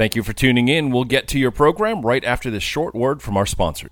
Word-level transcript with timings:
Thank 0.00 0.16
you 0.16 0.22
for 0.22 0.32
tuning 0.32 0.68
in. 0.68 0.92
We'll 0.92 1.04
get 1.04 1.28
to 1.28 1.38
your 1.38 1.50
program 1.50 2.00
right 2.00 2.24
after 2.24 2.50
this 2.50 2.62
short 2.62 2.94
word 2.94 3.20
from 3.20 3.36
our 3.36 3.44
sponsor. 3.44 3.90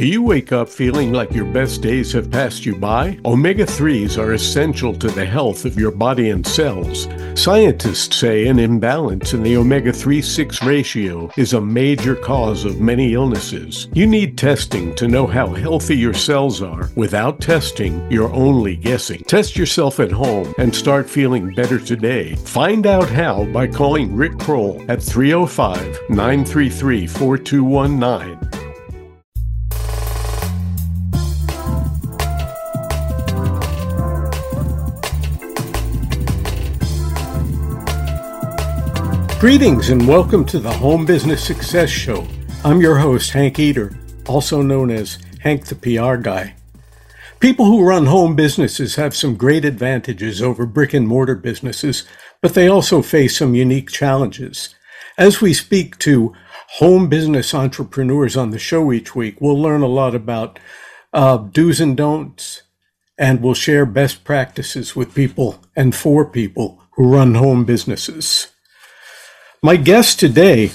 Do 0.00 0.06
you 0.06 0.22
wake 0.22 0.50
up 0.50 0.70
feeling 0.70 1.12
like 1.12 1.34
your 1.34 1.44
best 1.44 1.82
days 1.82 2.10
have 2.14 2.30
passed 2.30 2.64
you 2.64 2.74
by? 2.74 3.18
Omega 3.26 3.66
3s 3.66 4.16
are 4.16 4.32
essential 4.32 4.94
to 4.94 5.08
the 5.08 5.26
health 5.26 5.66
of 5.66 5.78
your 5.78 5.90
body 5.90 6.30
and 6.30 6.46
cells. 6.46 7.06
Scientists 7.34 8.16
say 8.16 8.46
an 8.46 8.58
imbalance 8.58 9.34
in 9.34 9.42
the 9.42 9.58
omega 9.58 9.92
3 9.92 10.22
6 10.22 10.62
ratio 10.62 11.30
is 11.36 11.52
a 11.52 11.60
major 11.60 12.16
cause 12.16 12.64
of 12.64 12.80
many 12.80 13.12
illnesses. 13.12 13.88
You 13.92 14.06
need 14.06 14.38
testing 14.38 14.94
to 14.94 15.06
know 15.06 15.26
how 15.26 15.48
healthy 15.48 15.98
your 15.98 16.14
cells 16.14 16.62
are. 16.62 16.88
Without 16.96 17.42
testing, 17.42 18.10
you're 18.10 18.32
only 18.32 18.76
guessing. 18.76 19.22
Test 19.24 19.54
yourself 19.54 20.00
at 20.00 20.10
home 20.10 20.54
and 20.56 20.74
start 20.74 21.10
feeling 21.10 21.54
better 21.54 21.78
today. 21.78 22.36
Find 22.36 22.86
out 22.86 23.10
how 23.10 23.44
by 23.52 23.66
calling 23.66 24.16
Rick 24.16 24.38
Kroll 24.38 24.82
at 24.88 25.02
305 25.02 26.08
933 26.08 27.06
4219. 27.06 28.59
Greetings 39.40 39.88
and 39.88 40.06
welcome 40.06 40.44
to 40.44 40.58
the 40.58 40.70
Home 40.70 41.06
Business 41.06 41.42
Success 41.42 41.88
Show. 41.88 42.26
I'm 42.62 42.82
your 42.82 42.98
host, 42.98 43.30
Hank 43.30 43.58
Eder, 43.58 43.98
also 44.28 44.60
known 44.60 44.90
as 44.90 45.18
Hank 45.40 45.64
the 45.64 45.76
PR 45.76 46.16
Guy. 46.16 46.54
People 47.38 47.64
who 47.64 47.82
run 47.82 48.04
home 48.04 48.36
businesses 48.36 48.96
have 48.96 49.16
some 49.16 49.36
great 49.36 49.64
advantages 49.64 50.42
over 50.42 50.66
brick 50.66 50.92
and 50.92 51.08
mortar 51.08 51.36
businesses, 51.36 52.06
but 52.42 52.52
they 52.52 52.68
also 52.68 53.00
face 53.00 53.38
some 53.38 53.54
unique 53.54 53.88
challenges. 53.88 54.74
As 55.16 55.40
we 55.40 55.54
speak 55.54 55.96
to 56.00 56.34
home 56.72 57.08
business 57.08 57.54
entrepreneurs 57.54 58.36
on 58.36 58.50
the 58.50 58.58
show 58.58 58.92
each 58.92 59.14
week, 59.16 59.40
we'll 59.40 59.58
learn 59.58 59.80
a 59.80 59.86
lot 59.86 60.14
about 60.14 60.58
uh, 61.14 61.38
do's 61.38 61.80
and 61.80 61.96
don'ts, 61.96 62.64
and 63.16 63.40
we'll 63.40 63.54
share 63.54 63.86
best 63.86 64.22
practices 64.22 64.94
with 64.94 65.14
people 65.14 65.62
and 65.74 65.94
for 65.94 66.26
people 66.26 66.82
who 66.90 67.10
run 67.10 67.36
home 67.36 67.64
businesses. 67.64 68.48
My 69.62 69.76
guest 69.76 70.18
today 70.18 70.70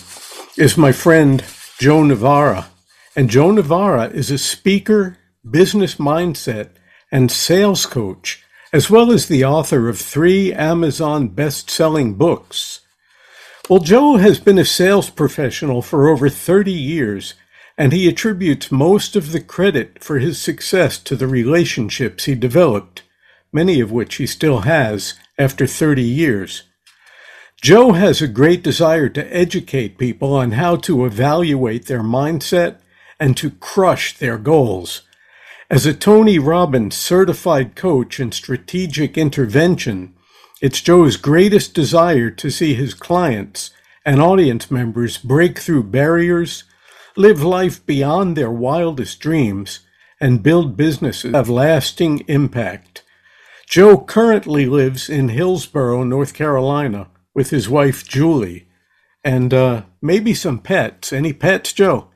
is 0.58 0.78
my 0.78 0.92
friend 0.92 1.44
Joe 1.80 2.04
Novara. 2.04 2.68
And 3.16 3.32
Joe 3.32 3.50
Novara 3.50 4.10
is 4.10 4.30
a 4.30 4.38
speaker, 4.38 5.18
business 5.50 5.96
mindset, 5.96 6.70
and 7.12 7.32
sales 7.32 7.88
coach, 7.88 8.44
as 8.72 8.88
well 8.88 9.12
as 9.12 9.26
the 9.26 9.44
author 9.44 9.90
of 9.90 9.98
three 9.98 10.54
Amazon 10.54 11.30
best 11.30 11.72
selling 11.72 12.14
books. 12.14 12.82
Well, 13.68 13.80
Joe 13.80 14.18
has 14.18 14.40
been 14.40 14.60
a 14.60 14.66
sales 14.66 15.10
professional 15.10 15.82
for 15.82 16.08
over 16.08 16.30
30 16.30 16.72
years, 16.72 17.34
and 17.80 17.92
he 17.92 18.08
attributes 18.08 18.72
most 18.72 19.16
of 19.16 19.32
the 19.32 19.42
credit 19.42 20.04
for 20.04 20.20
his 20.20 20.40
success 20.40 21.00
to 21.00 21.16
the 21.16 21.28
relationships 21.28 22.26
he 22.26 22.36
developed, 22.36 23.02
many 23.52 23.80
of 23.80 23.92
which 23.92 24.18
he 24.18 24.28
still 24.28 24.60
has 24.60 25.16
after 25.40 25.66
30 25.66 26.04
years. 26.04 26.62
Joe 27.62 27.94
has 27.94 28.22
a 28.22 28.28
great 28.28 28.64
desire 28.64 29.10
to 29.10 29.36
educate 29.36 29.98
people 29.98 30.34
on 30.34 30.52
how 30.52 30.76
to 30.78 31.06
evaluate 31.06 31.88
their 31.88 32.04
mindset 32.04 32.78
and 33.20 33.36
to 33.38 33.50
crush 33.50 34.18
their 34.18 34.38
goals. 34.38 35.02
As 35.70 35.86
a 35.86 35.94
Tony 35.94 36.38
Robbins 36.38 36.96
certified 36.96 37.76
coach 37.76 38.20
in 38.20 38.32
strategic 38.32 39.18
intervention, 39.18 40.14
it's 40.62 40.82
Joe's 40.82 41.18
greatest 41.18 41.74
desire 41.74 42.30
to 42.30 42.52
see 42.52 42.76
his 42.76 42.94
clients 42.94 43.72
and 44.06 44.22
audience 44.22 44.70
members 44.70 45.18
break 45.18 45.58
through 45.58 45.84
barriers, 45.84 46.66
live 47.18 47.42
life 47.42 47.84
beyond 47.86 48.38
their 48.38 48.52
wildest 48.52 49.20
dreams, 49.20 49.80
and 50.22 50.44
build 50.44 50.78
businesses 50.78 51.34
of 51.34 51.50
lasting 51.50 52.20
impact. 52.28 53.02
Joe 53.68 53.98
currently 53.98 54.68
lives 54.68 55.10
in 55.10 55.30
Hillsborough, 55.30 56.04
North 56.04 56.36
Carolina, 56.36 57.08
with 57.36 57.52
his 57.52 57.70
wife 57.70 58.08
Julie, 58.08 58.68
and 59.24 59.54
uh, 59.54 59.84
maybe 60.02 60.34
some 60.34 60.58
pets. 60.58 61.14
Any 61.14 61.34
pets, 61.34 61.74
Joe? 61.74 62.10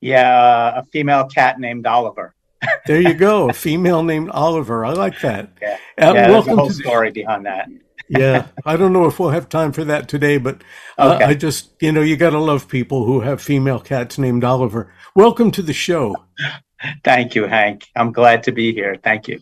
Yeah, 0.00 0.78
a 0.78 0.82
female 0.84 1.26
cat 1.26 1.60
named 1.60 1.86
Oliver. 1.86 2.34
there 2.86 3.00
you 3.00 3.14
go, 3.14 3.50
a 3.50 3.52
female 3.52 4.02
named 4.02 4.30
Oliver. 4.30 4.84
I 4.84 4.92
like 4.92 5.20
that. 5.20 5.52
Yeah, 5.60 5.78
uh, 6.00 6.12
yeah 6.14 6.30
welcome 6.30 6.54
a 6.54 6.56
whole 6.56 6.70
story 6.70 7.10
behind 7.10 7.46
that. 7.46 7.68
yeah, 8.08 8.46
I 8.64 8.76
don't 8.76 8.92
know 8.92 9.06
if 9.06 9.18
we'll 9.18 9.30
have 9.30 9.48
time 9.48 9.72
for 9.72 9.84
that 9.84 10.08
today, 10.08 10.38
but 10.38 10.64
uh, 10.98 11.14
okay. 11.14 11.24
I 11.26 11.34
just, 11.34 11.70
you 11.80 11.92
know, 11.92 12.00
you 12.00 12.16
got 12.16 12.30
to 12.30 12.40
love 12.40 12.66
people 12.66 13.04
who 13.04 13.20
have 13.20 13.42
female 13.42 13.80
cats 13.80 14.18
named 14.18 14.42
Oliver. 14.42 14.92
Welcome 15.14 15.50
to 15.52 15.62
the 15.62 15.74
show. 15.74 16.16
Thank 17.04 17.34
you, 17.34 17.44
Hank. 17.44 17.86
I'm 17.94 18.12
glad 18.12 18.42
to 18.44 18.52
be 18.52 18.72
here. 18.72 18.96
Thank 19.02 19.28
you. 19.28 19.40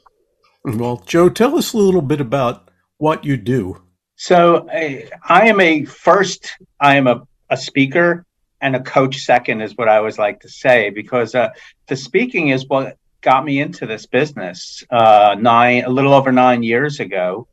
Well, 0.64 1.02
Joe, 1.06 1.28
tell 1.28 1.56
us 1.56 1.72
a 1.72 1.78
little 1.78 2.02
bit 2.02 2.20
about 2.20 2.70
what 2.98 3.24
you 3.24 3.36
do. 3.36 3.83
So 4.16 4.68
I, 4.70 5.08
I 5.22 5.48
am 5.48 5.60
a 5.60 5.84
first, 5.84 6.56
I 6.80 6.96
am 6.96 7.06
a, 7.06 7.26
a 7.50 7.56
speaker 7.56 8.24
and 8.60 8.76
a 8.76 8.80
coach 8.80 9.18
second 9.18 9.60
is 9.60 9.76
what 9.76 9.88
I 9.88 9.96
always 9.96 10.18
like 10.18 10.40
to 10.40 10.48
say 10.48 10.90
because 10.90 11.34
uh, 11.34 11.50
the 11.86 11.96
speaking 11.96 12.48
is 12.48 12.66
what 12.66 12.96
got 13.20 13.44
me 13.44 13.60
into 13.60 13.86
this 13.86 14.06
business 14.06 14.84
uh, 14.90 15.36
nine, 15.38 15.84
a 15.84 15.88
little 15.88 16.14
over 16.14 16.30
nine 16.30 16.62
years 16.62 17.00
ago. 17.00 17.48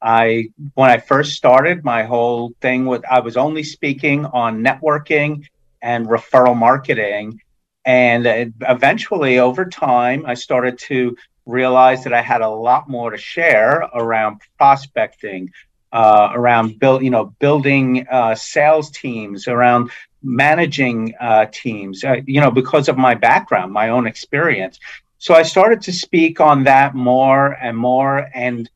I 0.00 0.50
when 0.74 0.90
I 0.90 0.98
first 0.98 1.32
started, 1.32 1.82
my 1.82 2.02
whole 2.04 2.52
thing 2.60 2.84
was 2.84 3.00
I 3.10 3.20
was 3.20 3.38
only 3.38 3.62
speaking 3.62 4.26
on 4.26 4.62
networking 4.62 5.46
and 5.80 6.06
referral 6.06 6.56
marketing, 6.56 7.40
and 7.86 8.54
eventually, 8.62 9.38
over 9.38 9.64
time, 9.64 10.24
I 10.26 10.34
started 10.34 10.78
to 10.90 11.16
realize 11.46 12.04
that 12.04 12.14
I 12.14 12.22
had 12.22 12.40
a 12.40 12.48
lot 12.48 12.88
more 12.88 13.10
to 13.10 13.18
share 13.18 13.88
around 13.94 14.40
prospecting, 14.58 15.50
uh, 15.94 16.32
around 16.34 16.80
build, 16.80 17.04
you 17.04 17.10
know, 17.10 17.26
building 17.38 18.04
uh, 18.10 18.34
sales 18.34 18.90
teams, 18.90 19.46
around 19.46 19.90
managing 20.24 21.14
uh, 21.20 21.46
teams. 21.52 22.02
Uh, 22.02 22.16
you 22.26 22.40
know, 22.40 22.50
because 22.50 22.88
of 22.88 22.98
my 22.98 23.14
background, 23.14 23.72
my 23.72 23.90
own 23.90 24.06
experience. 24.06 24.80
So 25.18 25.34
I 25.34 25.44
started 25.44 25.80
to 25.82 25.92
speak 25.92 26.40
on 26.40 26.64
that 26.64 26.94
more 26.96 27.52
and 27.62 27.76
more, 27.76 28.28
and 28.34 28.68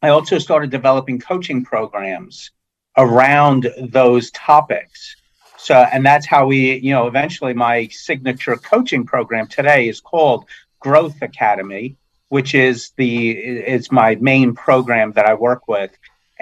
I 0.00 0.10
also 0.10 0.38
started 0.38 0.70
developing 0.70 1.18
coaching 1.18 1.64
programs 1.64 2.52
around 2.96 3.68
those 3.90 4.30
topics. 4.30 5.16
So, 5.58 5.74
and 5.74 6.06
that's 6.06 6.26
how 6.26 6.46
we, 6.46 6.76
you 6.76 6.92
know, 6.92 7.08
eventually 7.08 7.52
my 7.52 7.88
signature 7.88 8.56
coaching 8.56 9.04
program 9.04 9.48
today 9.48 9.88
is 9.88 10.00
called 10.00 10.44
Growth 10.78 11.20
Academy, 11.20 11.96
which 12.28 12.54
is 12.54 12.92
the 12.96 13.30
is 13.30 13.90
my 13.90 14.14
main 14.16 14.54
program 14.54 15.12
that 15.12 15.26
I 15.26 15.34
work 15.34 15.66
with 15.66 15.90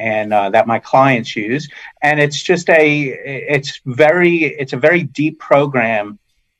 and 0.01 0.33
uh, 0.33 0.51
that 0.51 0.67
my 0.67 0.79
clients 0.79 1.37
use. 1.37 1.69
And 2.03 2.19
it's 2.19 2.43
just 2.43 2.69
a 2.71 3.03
it's 3.03 3.81
very 3.85 4.45
it's 4.45 4.73
a 4.73 4.77
very 4.77 5.03
deep 5.03 5.39
program 5.39 6.19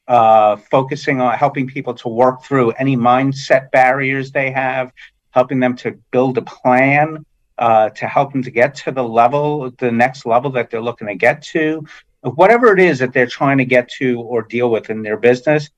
uh, 0.09 0.57
focusing 0.57 1.21
on 1.21 1.37
helping 1.37 1.67
people 1.67 1.95
to 1.95 2.09
work 2.09 2.43
through 2.43 2.71
any 2.73 2.97
mindset 2.97 3.71
barriers 3.71 4.33
they 4.33 4.51
have 4.51 4.93
helping 5.31 5.61
them 5.61 5.77
to 5.77 5.93
build 6.11 6.37
a 6.37 6.43
plan 6.43 7.25
uh, 7.59 7.89
to 7.91 8.09
help 8.09 8.33
them 8.33 8.43
to 8.43 8.51
get 8.51 8.75
to 8.75 8.91
the 8.91 9.05
level 9.05 9.71
the 9.79 9.93
next 9.93 10.27
level 10.27 10.51
that 10.51 10.71
they're 10.71 10.83
looking 10.83 11.09
to 11.09 11.15
get 11.15 11.43
to. 11.43 11.85
Whatever 12.23 12.73
it 12.75 12.81
is 12.81 12.99
that 12.99 13.13
they're 13.15 13.27
trying 13.27 13.59
to 13.59 13.65
get 13.65 13.89
to 13.99 14.21
or 14.21 14.43
deal 14.43 14.71
with 14.71 14.91
in 14.91 15.03
their 15.03 15.17
business 15.17 15.71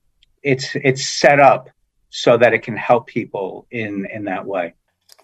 it's 0.43 0.75
it's 0.75 1.05
set 1.07 1.39
up 1.39 1.69
so 2.09 2.37
that 2.37 2.53
it 2.53 2.59
can 2.59 2.77
help 2.77 3.07
people 3.07 3.65
in 3.71 4.05
in 4.13 4.25
that 4.25 4.45
way. 4.45 4.73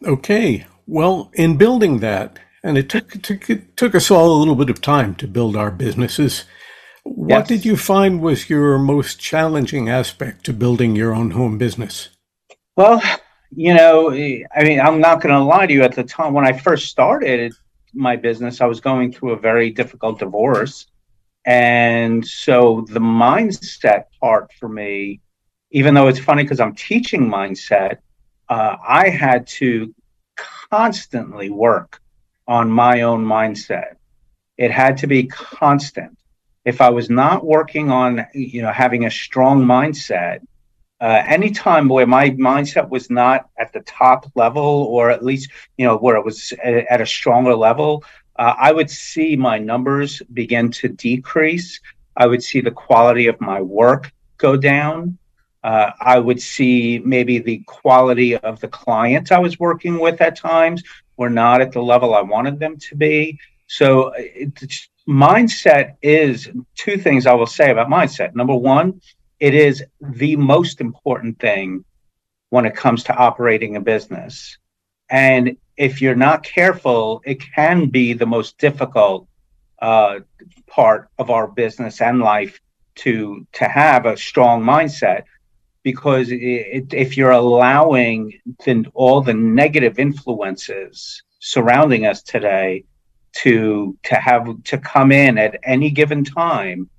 Okay 0.03 0.65
well, 0.89 1.29
in 1.33 1.55
building 1.55 1.99
that, 1.99 2.39
and 2.63 2.77
it 2.77 2.89
took, 2.89 3.15
it 3.15 3.23
took, 3.23 3.49
it 3.49 3.77
took 3.77 3.93
us 3.93 4.09
all 4.09 4.33
a 4.33 4.39
little 4.39 4.55
bit 4.55 4.69
of 4.69 4.81
time 4.81 5.13
to 5.15 5.27
build 5.27 5.55
our 5.55 5.69
businesses. 5.69 6.45
What 7.03 7.29
yes. 7.29 7.47
did 7.47 7.65
you 7.65 7.77
find 7.77 8.21
was 8.21 8.49
your 8.49 8.77
most 8.79 9.19
challenging 9.19 9.87
aspect 9.87 10.45
to 10.45 10.53
building 10.53 10.95
your 10.95 11.13
own 11.13 11.31
home 11.31 11.57
business? 11.57 12.09
Well, 12.75 13.01
you 13.51 13.73
know, 13.73 14.11
I 14.11 14.63
mean, 14.63 14.79
I'm 14.79 14.99
not 14.99 15.21
going 15.21 15.33
to 15.33 15.43
lie 15.43 15.67
to 15.67 15.73
you. 15.73 15.83
At 15.83 15.95
the 15.95 16.03
time 16.03 16.33
when 16.33 16.45
I 16.45 16.53
first 16.53 16.87
started 16.87 17.53
my 17.93 18.15
business, 18.15 18.59
I 18.59 18.65
was 18.65 18.79
going 18.79 19.13
through 19.13 19.31
a 19.31 19.39
very 19.39 19.69
difficult 19.69 20.19
divorce. 20.19 20.87
And 21.45 22.25
so 22.25 22.85
the 22.89 22.99
mindset 22.99 24.05
part 24.19 24.51
for 24.59 24.69
me, 24.69 25.21
even 25.71 25.93
though 25.93 26.07
it's 26.07 26.19
funny 26.19 26.43
because 26.43 26.59
I'm 26.59 26.75
teaching 26.75 27.29
mindset, 27.29 27.97
uh, 28.49 28.75
I 28.85 29.09
had 29.09 29.47
to 29.47 29.93
constantly 30.71 31.49
work 31.49 32.01
on 32.47 32.69
my 32.69 33.01
own 33.01 33.25
mindset. 33.25 33.95
It 34.57 34.71
had 34.71 34.97
to 34.97 35.07
be 35.07 35.23
constant. 35.25 36.17
If 36.65 36.81
I 36.81 36.89
was 36.89 37.09
not 37.09 37.45
working 37.45 37.91
on, 37.91 38.25
you 38.33 38.61
know, 38.61 38.71
having 38.71 39.05
a 39.05 39.11
strong 39.11 39.63
mindset, 39.65 40.41
uh, 41.01 41.23
anytime 41.25 41.87
where 41.87 42.05
my 42.05 42.31
mindset 42.31 42.89
was 42.89 43.09
not 43.09 43.49
at 43.57 43.71
the 43.71 43.79
top 43.81 44.29
level, 44.35 44.63
or 44.63 45.09
at 45.09 45.23
least, 45.23 45.49
you 45.77 45.85
know, 45.85 45.97
where 45.97 46.17
it 46.17 46.25
was 46.25 46.53
at, 46.63 46.73
at 46.73 47.01
a 47.01 47.05
stronger 47.05 47.55
level, 47.55 48.03
uh, 48.35 48.53
I 48.57 48.71
would 48.73 48.89
see 48.89 49.35
my 49.35 49.59
numbers 49.59 50.21
begin 50.33 50.71
to 50.71 50.89
decrease. 50.89 51.79
I 52.17 52.27
would 52.27 52.43
see 52.43 52.59
the 52.59 52.71
quality 52.71 53.27
of 53.27 53.39
my 53.39 53.61
work 53.61 54.11
go 54.37 54.57
down. 54.57 55.18
Uh, 55.63 55.91
I 55.99 56.19
would 56.19 56.41
see 56.41 56.99
maybe 57.03 57.39
the 57.39 57.59
quality 57.67 58.35
of 58.37 58.59
the 58.61 58.67
clients 58.67 59.31
I 59.31 59.39
was 59.39 59.59
working 59.59 59.99
with 59.99 60.21
at 60.21 60.37
times 60.37 60.83
were 61.17 61.29
not 61.29 61.61
at 61.61 61.73
the 61.73 61.81
level 61.81 62.13
I 62.13 62.21
wanted 62.21 62.59
them 62.59 62.77
to 62.77 62.95
be. 62.95 63.39
So, 63.67 64.13
mindset 65.07 65.95
is 66.01 66.49
two 66.75 66.97
things 66.97 67.25
I 67.25 67.33
will 67.33 67.45
say 67.47 67.71
about 67.71 67.87
mindset. 67.87 68.35
Number 68.35 68.55
one, 68.55 69.01
it 69.39 69.53
is 69.53 69.83
the 70.01 70.35
most 70.35 70.81
important 70.81 71.39
thing 71.39 71.83
when 72.49 72.65
it 72.65 72.75
comes 72.75 73.03
to 73.05 73.15
operating 73.15 73.75
a 73.75 73.81
business. 73.81 74.57
And 75.09 75.57
if 75.77 76.01
you're 76.01 76.15
not 76.15 76.43
careful, 76.43 77.21
it 77.25 77.41
can 77.55 77.89
be 77.89 78.13
the 78.13 78.25
most 78.25 78.57
difficult 78.57 79.27
uh, 79.81 80.19
part 80.67 81.09
of 81.17 81.29
our 81.29 81.47
business 81.47 82.01
and 82.01 82.19
life 82.19 82.59
to 82.95 83.47
to 83.53 83.65
have 83.65 84.05
a 84.05 84.17
strong 84.17 84.61
mindset 84.61 85.23
because 85.83 86.29
it, 86.31 86.93
if 86.93 87.17
you're 87.17 87.31
allowing 87.31 88.33
the, 88.65 88.85
all 88.93 89.21
the 89.21 89.33
negative 89.33 89.99
influences 89.99 91.23
surrounding 91.39 92.05
us 92.05 92.21
today 92.21 92.83
to 93.31 93.97
to 94.03 94.15
have 94.15 94.61
to 94.63 94.77
come 94.77 95.11
in 95.11 95.37
at 95.37 95.59
any 95.63 95.89
given 95.89 96.23
time 96.23 96.89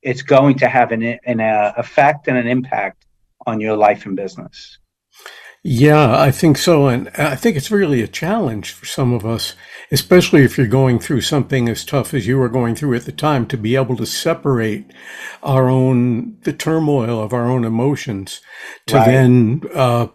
it's 0.00 0.22
going 0.22 0.56
to 0.56 0.68
have 0.68 0.92
an, 0.92 1.02
an 1.02 1.40
uh, 1.40 1.72
effect 1.76 2.28
and 2.28 2.38
an 2.38 2.46
impact 2.46 3.04
on 3.46 3.60
your 3.60 3.76
life 3.76 4.06
and 4.06 4.16
business 4.16 4.78
yeah, 5.62 6.20
I 6.20 6.30
think 6.30 6.56
so. 6.56 6.86
And 6.86 7.08
I 7.10 7.34
think 7.34 7.56
it's 7.56 7.70
really 7.70 8.02
a 8.02 8.08
challenge 8.08 8.72
for 8.72 8.86
some 8.86 9.12
of 9.12 9.26
us, 9.26 9.54
especially 9.90 10.42
if 10.42 10.56
you're 10.56 10.66
going 10.66 10.98
through 10.98 11.22
something 11.22 11.68
as 11.68 11.84
tough 11.84 12.14
as 12.14 12.26
you 12.26 12.38
were 12.38 12.48
going 12.48 12.74
through 12.74 12.94
at 12.94 13.04
the 13.04 13.12
time, 13.12 13.46
to 13.46 13.56
be 13.56 13.76
able 13.76 13.96
to 13.96 14.06
separate 14.06 14.92
our 15.42 15.68
own, 15.68 16.38
the 16.42 16.52
turmoil 16.52 17.20
of 17.20 17.32
our 17.32 17.46
own 17.46 17.64
emotions 17.64 18.40
to 18.86 18.96
right. 18.96 19.06
then 19.06 19.62
uh, 19.74 20.06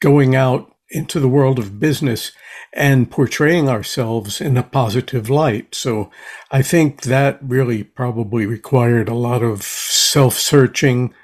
going 0.00 0.34
out 0.34 0.74
into 0.90 1.20
the 1.20 1.28
world 1.28 1.58
of 1.58 1.80
business 1.80 2.32
and 2.72 3.10
portraying 3.10 3.68
ourselves 3.68 4.40
in 4.40 4.56
a 4.56 4.62
positive 4.62 5.28
light. 5.28 5.74
So 5.74 6.10
I 6.50 6.62
think 6.62 7.02
that 7.02 7.38
really 7.42 7.82
probably 7.84 8.46
required 8.46 9.08
a 9.08 9.14
lot 9.14 9.42
of 9.42 9.62
self 9.62 10.34
searching 10.38 11.14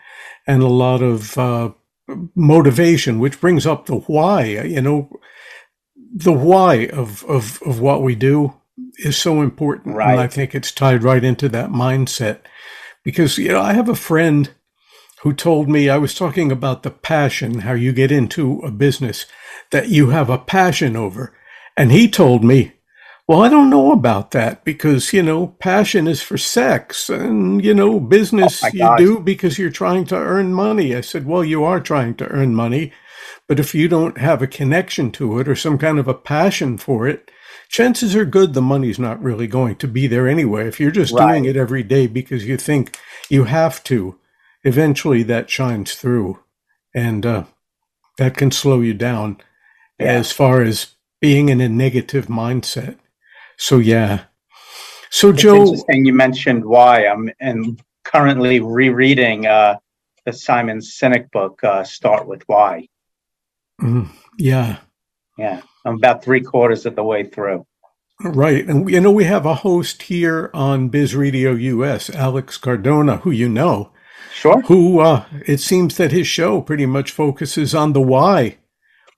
and 0.47 0.63
a 0.63 0.69
lot 0.69 1.03
of 1.03 1.37
uh, 1.39 1.71
motivation, 2.35 3.19
which 3.19 3.41
brings 3.41 3.67
up 3.67 3.87
the 3.87 3.97
why. 3.97 4.45
You 4.45 4.81
know, 4.81 5.11
the 6.15 6.33
why 6.33 6.87
of 6.87 7.25
of 7.25 7.63
of 7.63 7.81
what 7.81 8.03
we 8.03 8.15
do 8.15 8.55
is 8.99 9.17
so 9.17 9.43
important, 9.43 9.97
right. 9.97 10.13
and 10.13 10.21
I 10.21 10.27
think 10.27 10.55
it's 10.55 10.73
tied 10.73 11.03
right 11.03 11.23
into 11.23 11.49
that 11.51 11.71
mindset. 11.71 12.41
Because 13.05 13.39
you 13.39 13.49
know, 13.49 13.61
I 13.61 13.73
have 13.73 13.89
a 13.89 13.95
friend 13.95 14.51
who 15.23 15.33
told 15.33 15.69
me 15.69 15.89
I 15.89 15.99
was 15.99 16.15
talking 16.15 16.53
about 16.53 16.83
the 16.83 16.91
passion, 16.91 17.61
how 17.61 17.73
you 17.73 17.93
get 17.93 18.13
into 18.13 18.61
a 18.61 18.71
business 18.71 19.27
that 19.71 19.89
you 19.89 20.11
have 20.11 20.31
a 20.31 20.39
passion 20.39 20.97
over, 20.97 21.35
and 21.77 21.93
he 21.93 22.09
told 22.09 22.45
me 22.45 22.73
well, 23.29 23.43
I 23.43 23.51
don't 23.51 23.69
know 23.69 23.93
about 23.93 24.31
that 24.31 24.65
because, 24.65 25.13
you 25.13 25.23
know, 25.23 25.49
passion 25.49 26.09
is 26.09 26.23
for 26.23 26.39
sex 26.39 27.11
and, 27.11 27.63
you 27.63 27.75
know, 27.75 28.01
business 28.01 28.65
oh 28.65 28.71
you 28.73 28.95
do 28.97 29.21
because 29.21 29.59
you're 29.59 29.69
trying 29.69 30.07
to 30.07 30.17
earn 30.17 30.55
money. 30.55 30.97
I 30.97 31.03
said, 31.03 31.27
well, 31.27 31.45
you 31.45 31.63
are 31.63 31.79
trying 31.79 32.15
to 32.17 32.29
earn 32.29 32.55
money, 32.55 32.91
but 33.47 33.61
if 33.61 33.75
you 33.75 33.87
don't 33.87 34.17
have 34.17 34.41
a 34.41 34.47
connection 34.47 35.13
to 35.13 35.39
it 35.41 35.47
or 35.47 35.55
some 35.55 35.77
kind 35.77 35.99
of 35.99 36.09
a 36.09 36.15
passion 36.15 36.79
for 36.79 37.07
it, 37.07 37.31
chances 37.69 38.17
are 38.17 38.25
good 38.25 38.55
the 38.55 38.63
money's 38.63 38.99
not 38.99 39.23
really 39.23 39.47
going 39.47 39.77
to 39.77 39.87
be 39.87 40.07
there 40.07 40.27
anyway. 40.27 40.67
If 40.67 40.81
you're 40.81 40.91
just 40.91 41.13
right. 41.13 41.33
doing 41.33 41.45
it 41.45 41.57
every 41.57 41.83
day 41.83 42.07
because 42.07 42.47
you 42.47 42.57
think 42.57 42.99
you 43.29 43.45
have 43.45 43.85
to, 43.85 44.19
eventually 44.65 45.23
that 45.25 45.51
shines 45.51 45.95
through 45.95 46.39
and 46.95 47.27
uh, 47.27 47.45
that 48.17 48.39
can 48.39 48.51
slow 48.51 48.81
you 48.81 48.95
down 48.95 49.37
yeah. 50.01 50.07
as 50.07 50.33
far 50.33 50.63
as 50.63 50.95
being 51.21 51.51
in 51.51 51.61
a 51.61 51.69
negative 51.69 52.29
mindset. 52.29 52.97
So 53.59 53.79
yeah. 53.79 54.25
So 55.11 55.31
it's 55.31 55.43
Joe, 55.43 55.57
interesting 55.57 56.05
you 56.07 56.13
mentioned 56.13 56.65
why. 56.65 57.07
I'm 57.07 57.31
and 57.41 57.83
currently 58.05 58.61
rereading 58.61 59.47
uh, 59.47 59.77
the 60.25 60.33
Simon 60.33 60.79
Sinek 60.79 61.31
book, 61.31 61.63
uh, 61.65 61.85
Start 61.85 62.27
with 62.27 62.43
Why. 62.47 62.89
Mm, 63.81 64.09
yeah. 64.39 64.79
Yeah, 65.37 65.61
I'm 65.85 65.97
about 65.97 66.25
three 66.25 66.41
quarters 66.41 66.87
of 66.87 66.97
the 66.97 67.05
way 67.05 67.25
through. 67.25 67.67
Right, 68.21 68.67
and 68.67 68.91
you 68.91 69.01
know 69.01 69.13
we 69.13 69.25
have 69.25 69.47
a 69.47 69.55
host 69.55 70.03
here 70.03 70.51
on 70.53 70.89
Biz 70.89 71.15
Radio 71.15 71.53
US, 71.53 72.11
Alex 72.11 72.57
Cardona, 72.57 73.19
who 73.19 73.31
you 73.31 73.49
know. 73.49 73.93
Sure. 74.35 74.61
Who 74.63 75.01
uh, 75.01 75.25
it 75.47 75.59
seems 75.59 75.97
that 75.97 76.13
his 76.13 76.27
show 76.27 76.61
pretty 76.61 76.87
much 76.87 77.11
focuses 77.11 77.75
on 77.75 77.93
the 77.93 78.01
why, 78.01 78.59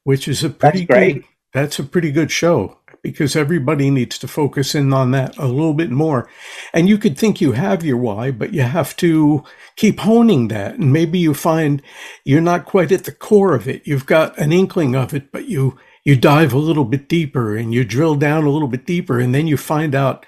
which 0.04 0.28
is 0.28 0.44
a 0.44 0.50
pretty 0.50 0.80
that's 0.80 0.90
great. 0.90 1.14
Good, 1.14 1.24
that's 1.52 1.78
a 1.78 1.84
pretty 1.84 2.12
good 2.12 2.30
show 2.30 2.79
because 3.02 3.36
everybody 3.36 3.90
needs 3.90 4.18
to 4.18 4.28
focus 4.28 4.74
in 4.74 4.92
on 4.92 5.10
that 5.12 5.36
a 5.38 5.46
little 5.46 5.74
bit 5.74 5.90
more. 5.90 6.28
And 6.72 6.88
you 6.88 6.98
could 6.98 7.18
think 7.18 7.40
you 7.40 7.52
have 7.52 7.84
your 7.84 7.96
why, 7.96 8.30
but 8.30 8.52
you 8.52 8.62
have 8.62 8.96
to 8.96 9.44
keep 9.76 10.00
honing 10.00 10.48
that. 10.48 10.74
And 10.74 10.92
maybe 10.92 11.18
you 11.18 11.34
find 11.34 11.82
you're 12.24 12.40
not 12.40 12.64
quite 12.64 12.92
at 12.92 13.04
the 13.04 13.12
core 13.12 13.54
of 13.54 13.68
it. 13.68 13.86
You've 13.86 14.06
got 14.06 14.38
an 14.38 14.52
inkling 14.52 14.94
of 14.94 15.14
it, 15.14 15.32
but 15.32 15.46
you, 15.46 15.78
you 16.04 16.16
dive 16.16 16.52
a 16.52 16.58
little 16.58 16.84
bit 16.84 17.08
deeper 17.08 17.56
and 17.56 17.74
you 17.74 17.84
drill 17.84 18.14
down 18.14 18.44
a 18.44 18.50
little 18.50 18.68
bit 18.68 18.86
deeper 18.86 19.18
and 19.18 19.34
then 19.34 19.46
you 19.46 19.56
find 19.56 19.94
out 19.94 20.24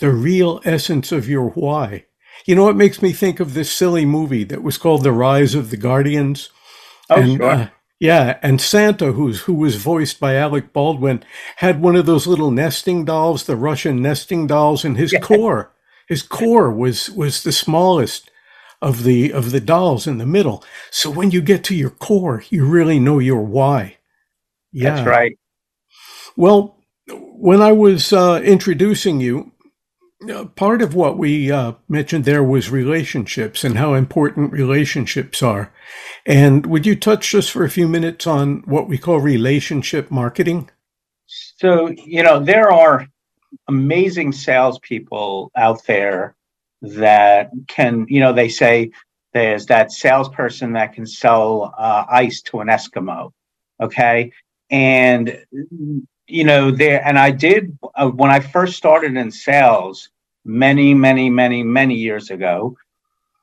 the 0.00 0.10
real 0.10 0.60
essence 0.64 1.12
of 1.12 1.28
your 1.28 1.50
why. 1.50 2.04
You 2.46 2.54
know, 2.54 2.68
it 2.68 2.76
makes 2.76 3.00
me 3.00 3.12
think 3.12 3.40
of 3.40 3.54
this 3.54 3.72
silly 3.72 4.04
movie 4.04 4.44
that 4.44 4.62
was 4.62 4.76
called 4.76 5.02
The 5.02 5.12
Rise 5.12 5.54
of 5.54 5.70
the 5.70 5.76
Guardians. 5.76 6.50
Oh, 7.08 7.20
and, 7.20 7.36
sure. 7.36 7.50
Uh, 7.50 7.68
yeah, 8.00 8.38
and 8.42 8.60
Santa, 8.60 9.12
who's 9.12 9.42
who 9.42 9.54
was 9.54 9.76
voiced 9.76 10.20
by 10.20 10.34
Alec 10.34 10.72
Baldwin, 10.72 11.24
had 11.56 11.80
one 11.80 11.96
of 11.96 12.06
those 12.06 12.26
little 12.26 12.50
nesting 12.50 13.04
dolls, 13.04 13.44
the 13.44 13.56
Russian 13.56 14.02
nesting 14.02 14.46
dolls, 14.46 14.84
and 14.84 14.96
his 14.96 15.12
yeah. 15.12 15.20
core, 15.20 15.72
his 16.08 16.22
core 16.22 16.70
was 16.70 17.08
was 17.10 17.42
the 17.42 17.52
smallest 17.52 18.30
of 18.82 19.04
the 19.04 19.32
of 19.32 19.52
the 19.52 19.60
dolls 19.60 20.06
in 20.06 20.18
the 20.18 20.26
middle. 20.26 20.62
So 20.90 21.08
when 21.08 21.30
you 21.30 21.40
get 21.40 21.64
to 21.64 21.74
your 21.74 21.90
core, 21.90 22.44
you 22.50 22.66
really 22.66 22.98
know 22.98 23.20
your 23.20 23.42
why. 23.42 23.96
Yeah, 24.72 24.96
that's 24.96 25.06
right. 25.06 25.38
Well, 26.36 26.76
when 27.08 27.62
I 27.62 27.72
was 27.72 28.12
uh, 28.12 28.40
introducing 28.44 29.20
you, 29.20 29.52
part 30.56 30.82
of 30.82 30.94
what 30.94 31.18
we 31.18 31.50
uh, 31.50 31.72
mentioned 31.88 32.24
there 32.24 32.42
was 32.42 32.70
relationships 32.70 33.64
and 33.64 33.78
how 33.78 33.94
important 33.94 34.52
relationships 34.52 35.42
are. 35.42 35.72
And 36.26 36.66
would 36.66 36.86
you 36.86 36.96
touch 36.96 37.30
just 37.30 37.50
for 37.50 37.64
a 37.64 37.70
few 37.70 37.88
minutes 37.88 38.26
on 38.26 38.62
what 38.66 38.88
we 38.88 38.98
call 38.98 39.20
relationship 39.20 40.10
marketing? 40.10 40.70
So, 41.26 41.88
you 41.88 42.22
know, 42.22 42.40
there 42.40 42.72
are 42.72 43.06
amazing 43.68 44.32
salespeople 44.32 45.50
out 45.56 45.84
there 45.86 46.34
that 46.82 47.50
can, 47.66 48.06
you 48.08 48.20
know, 48.20 48.32
they 48.32 48.48
say 48.48 48.90
there's 49.32 49.66
that 49.66 49.92
salesperson 49.92 50.72
that 50.74 50.92
can 50.92 51.06
sell 51.06 51.74
uh, 51.76 52.04
ice 52.08 52.42
to 52.42 52.60
an 52.60 52.68
Eskimo. 52.68 53.32
Okay. 53.80 54.32
And 54.70 55.44
you 56.26 56.44
know 56.44 56.70
there 56.70 57.06
and 57.06 57.18
i 57.18 57.30
did 57.30 57.76
uh, 57.94 58.08
when 58.08 58.30
i 58.30 58.40
first 58.40 58.76
started 58.76 59.16
in 59.16 59.30
sales 59.30 60.08
many 60.44 60.94
many 60.94 61.30
many 61.30 61.62
many 61.62 61.94
years 61.94 62.30
ago 62.30 62.76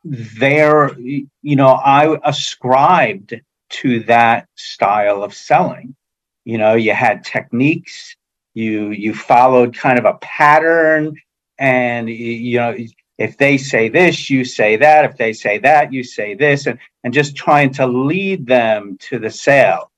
there 0.03 0.97
you 0.99 1.55
know 1.55 1.69
i 1.69 2.17
ascribed 2.23 3.39
to 3.69 4.01
that 4.01 4.47
style 4.55 5.23
of 5.23 5.33
selling. 5.33 5.95
You 6.43 6.57
know 6.57 6.73
you 6.75 6.93
had 6.93 7.23
techniques 7.23 8.15
you 8.53 8.89
you 8.89 9.13
followed 9.13 9.75
kind 9.75 9.99
of 9.99 10.05
a 10.05 10.15
pattern 10.15 11.15
and 11.59 12.09
you 12.09 12.57
know 12.57 12.75
if 13.17 13.37
they 13.37 13.57
say 13.57 13.87
this 13.87 14.29
you 14.29 14.43
say 14.43 14.75
that 14.75 15.05
if 15.05 15.17
they 15.17 15.33
say 15.33 15.59
that 15.59 15.93
you 15.93 16.03
say 16.03 16.33
this 16.33 16.65
and 16.65 16.79
and 17.03 17.13
just 17.13 17.35
trying 17.35 17.71
to 17.73 17.85
lead 17.87 18.45
them 18.45 18.97
to 19.01 19.19
the 19.19 19.29
sale. 19.29 19.91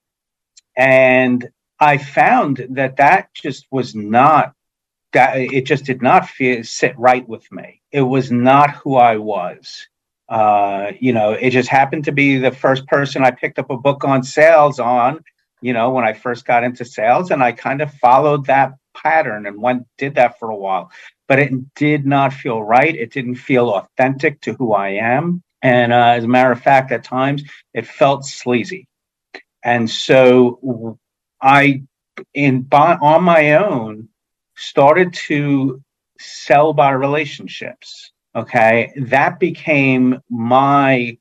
And 0.78 1.50
I 1.80 1.98
found 1.98 2.66
that 2.72 2.98
that 2.98 3.34
just 3.34 3.68
was 3.72 3.94
not 3.96 4.54
that 5.14 5.38
it 5.38 5.66
just 5.66 5.86
did 5.86 6.02
not 6.02 6.28
feel, 6.28 6.64
sit 6.64 6.98
right 6.98 7.28
with 7.28 7.50
me. 7.52 7.82
It 7.92 8.02
was 8.02 8.32
not 8.32 8.72
who 8.72 8.96
I 8.96 9.18
was. 9.18 9.88
Uh, 10.30 10.92
you 11.00 11.14
know, 11.14 11.32
it 11.32 11.52
just 11.52 11.70
happened 11.70 12.06
to 12.06 12.12
be 12.12 12.38
the 12.38 12.52
first 12.52 12.88
person 12.88 13.24
I 13.24 13.32
picked 13.32 13.60
up 13.60 13.70
a 13.70 13.78
book 13.78 14.04
on 14.04 14.24
sales 14.24 14.80
on, 14.80 15.24
you 15.62 15.74
know, 15.74 15.92
when 15.92 16.04
I 16.04 16.14
first 16.14 16.46
got 16.46 16.64
into 16.64 16.86
sales, 16.86 17.32
and 17.32 17.44
I 17.44 17.52
kind 17.52 17.82
of 17.82 17.94
followed 17.96 18.46
that 18.48 18.74
pattern 18.96 19.46
and 19.46 19.62
went 19.62 19.86
did 19.98 20.16
that 20.16 20.40
for 20.40 20.50
a 20.50 20.56
while. 20.56 20.92
But 21.28 21.40
it 21.40 21.74
did 21.76 22.06
not 22.06 22.34
feel 22.34 22.62
right. 22.62 22.96
It 22.96 23.12
didn't 23.12 23.36
feel 23.36 23.70
authentic 23.70 24.42
to 24.42 24.54
who 24.54 24.74
I 24.74 24.90
am. 24.90 25.42
And 25.62 25.94
uh, 25.94 26.14
as 26.18 26.26
a 26.26 26.28
matter 26.28 26.52
of 26.52 26.62
fact, 26.62 26.92
at 26.92 27.04
times 27.04 27.44
it 27.74 27.88
felt 27.88 28.26
sleazy. 28.26 28.88
And 29.64 29.90
so 29.90 31.00
I, 31.42 31.84
in 32.34 32.68
on 32.72 33.24
my 33.24 33.54
own, 33.54 34.10
started 34.56 35.14
to 35.14 35.82
sell 36.20 36.74
by 36.74 36.92
relationships. 36.92 38.12
Okay. 38.36 38.92
That 38.96 39.40
became 39.40 40.22
my 40.30 41.18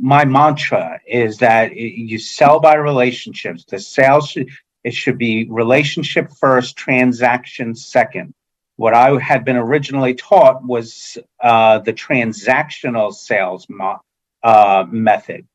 my 0.00 0.24
mantra 0.24 1.00
is 1.06 1.38
that 1.38 1.74
you 1.74 2.18
sell 2.18 2.60
by 2.60 2.74
relationships. 2.74 3.64
The 3.64 3.80
sales 3.80 4.28
should, 4.28 4.48
it 4.84 4.94
should 4.94 5.18
be 5.18 5.48
relationship 5.50 6.30
first, 6.38 6.76
transaction 6.76 7.74
second. 7.74 8.34
What 8.76 8.94
I 8.94 9.18
had 9.18 9.44
been 9.44 9.56
originally 9.56 10.14
taught 10.14 10.64
was 10.64 11.18
uh, 11.40 11.78
the 11.78 11.92
transactional 11.92 13.12
sales 13.12 13.66
mo- 13.68 14.00
uh, 14.42 14.86
method. 14.90 15.46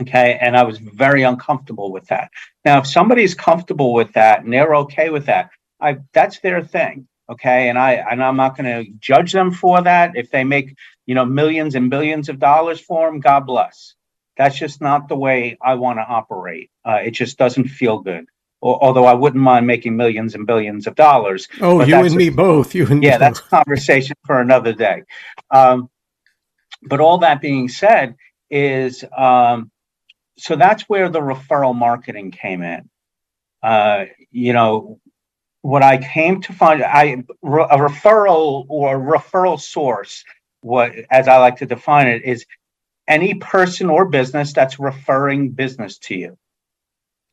Okay, 0.00 0.38
and 0.40 0.56
I 0.56 0.62
was 0.62 0.78
very 0.78 1.22
uncomfortable 1.22 1.92
with 1.92 2.06
that. 2.06 2.30
Now, 2.64 2.78
if 2.78 2.86
somebody's 2.86 3.34
comfortable 3.34 3.92
with 3.92 4.12
that 4.14 4.42
and 4.42 4.52
they're 4.52 4.74
okay 4.76 5.10
with 5.10 5.26
that, 5.26 5.50
I 5.80 5.98
that's 6.12 6.40
their 6.40 6.62
thing. 6.62 7.06
Okay, 7.30 7.68
and 7.68 7.78
I 7.78 7.92
and 7.92 8.22
I'm 8.22 8.36
not 8.36 8.56
going 8.56 8.84
to 8.84 8.90
judge 8.98 9.32
them 9.32 9.52
for 9.52 9.80
that. 9.82 10.16
If 10.16 10.30
they 10.30 10.44
make 10.44 10.76
you 11.06 11.14
know 11.14 11.24
millions 11.24 11.74
and 11.74 11.90
billions 11.90 12.28
of 12.28 12.38
dollars 12.38 12.80
for 12.80 13.08
them, 13.08 13.20
God 13.20 13.46
bless. 13.46 13.94
That's 14.36 14.58
just 14.58 14.80
not 14.80 15.08
the 15.08 15.16
way 15.16 15.58
I 15.60 15.74
want 15.74 15.98
to 15.98 16.02
operate. 16.02 16.70
Uh, 16.84 17.00
it 17.04 17.12
just 17.12 17.36
doesn't 17.36 17.68
feel 17.68 18.00
good. 18.00 18.26
Or, 18.62 18.82
although 18.82 19.04
I 19.04 19.14
wouldn't 19.14 19.42
mind 19.42 19.66
making 19.66 19.96
millions 19.96 20.34
and 20.34 20.46
billions 20.46 20.86
of 20.86 20.94
dollars. 20.94 21.48
Oh, 21.60 21.84
you 21.84 21.94
and 21.94 22.14
a, 22.14 22.16
me 22.16 22.30
both. 22.30 22.74
You 22.74 22.86
and 22.86 23.02
yeah, 23.02 23.12
me 23.12 23.18
that's 23.18 23.40
both. 23.40 23.50
conversation 23.50 24.16
for 24.26 24.40
another 24.40 24.72
day. 24.72 25.02
Um, 25.50 25.90
but 26.82 27.00
all 27.00 27.18
that 27.18 27.40
being 27.40 27.68
said, 27.68 28.16
is 28.50 29.04
um, 29.16 29.70
so 30.36 30.56
that's 30.56 30.82
where 30.88 31.08
the 31.08 31.20
referral 31.20 31.74
marketing 31.74 32.30
came 32.30 32.62
in. 32.62 32.88
Uh, 33.62 34.06
you 34.30 34.52
know, 34.52 35.00
what 35.62 35.82
I 35.82 35.98
came 35.98 36.40
to 36.42 36.52
find, 36.52 36.82
I 36.82 37.04
a 37.04 37.78
referral 37.78 38.66
or 38.68 38.98
referral 38.98 39.60
source, 39.60 40.24
what 40.62 40.92
as 41.10 41.28
I 41.28 41.38
like 41.38 41.56
to 41.56 41.66
define 41.66 42.06
it, 42.06 42.24
is 42.24 42.46
any 43.08 43.34
person 43.34 43.90
or 43.90 44.06
business 44.06 44.52
that's 44.52 44.78
referring 44.78 45.50
business 45.50 45.98
to 45.98 46.14
you. 46.14 46.38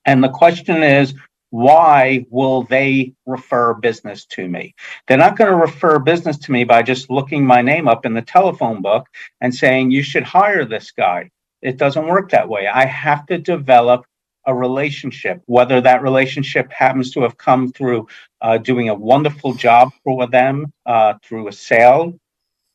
And 0.05 0.23
the 0.23 0.29
question 0.29 0.83
is, 0.83 1.13
why 1.49 2.25
will 2.29 2.63
they 2.63 3.13
refer 3.25 3.73
business 3.73 4.25
to 4.25 4.47
me? 4.47 4.75
They're 5.07 5.17
not 5.17 5.37
going 5.37 5.49
to 5.51 5.57
refer 5.57 5.99
business 5.99 6.37
to 6.39 6.51
me 6.51 6.65
by 6.65 6.81
just 6.81 7.09
looking 7.09 7.45
my 7.45 7.61
name 7.61 7.87
up 7.87 8.05
in 8.05 8.13
the 8.13 8.21
telephone 8.21 8.81
book 8.81 9.07
and 9.39 9.53
saying, 9.53 9.91
you 9.91 10.03
should 10.03 10.23
hire 10.23 10.65
this 10.65 10.91
guy. 10.91 11.29
It 11.61 11.77
doesn't 11.77 12.07
work 12.07 12.31
that 12.31 12.49
way. 12.49 12.67
I 12.67 12.85
have 12.85 13.25
to 13.27 13.37
develop 13.37 14.05
a 14.47 14.55
relationship, 14.55 15.41
whether 15.45 15.81
that 15.81 16.01
relationship 16.01 16.71
happens 16.71 17.11
to 17.11 17.21
have 17.21 17.37
come 17.37 17.71
through 17.71 18.07
uh, 18.41 18.57
doing 18.57 18.89
a 18.89 18.95
wonderful 18.95 19.53
job 19.53 19.91
for 20.03 20.25
them 20.27 20.71
uh, 20.85 21.13
through 21.23 21.49
a 21.49 21.51
sale, 21.51 22.17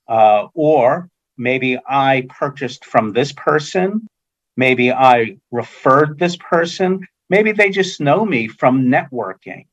uh, 0.07 0.47
or 0.55 1.09
maybe 1.39 1.79
I 1.89 2.27
purchased 2.29 2.85
from 2.85 3.13
this 3.13 3.33
person, 3.33 4.07
maybe 4.57 4.93
I 4.93 5.39
referred 5.51 6.19
this 6.19 6.37
person, 6.37 7.07
maybe 7.31 7.53
they 7.53 7.71
just 7.71 8.01
know 8.01 8.25
me 8.25 8.49
from 8.49 8.85
networking. 8.85 9.67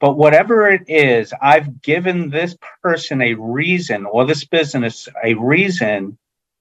But 0.00 0.16
whatever 0.16 0.68
it 0.68 0.82
is, 0.88 1.32
I've 1.40 1.82
given 1.82 2.30
this 2.30 2.56
person 2.82 3.22
a 3.22 3.34
reason 3.34 4.06
or 4.06 4.24
this 4.24 4.44
business 4.44 5.08
a 5.22 5.34
reason 5.34 6.18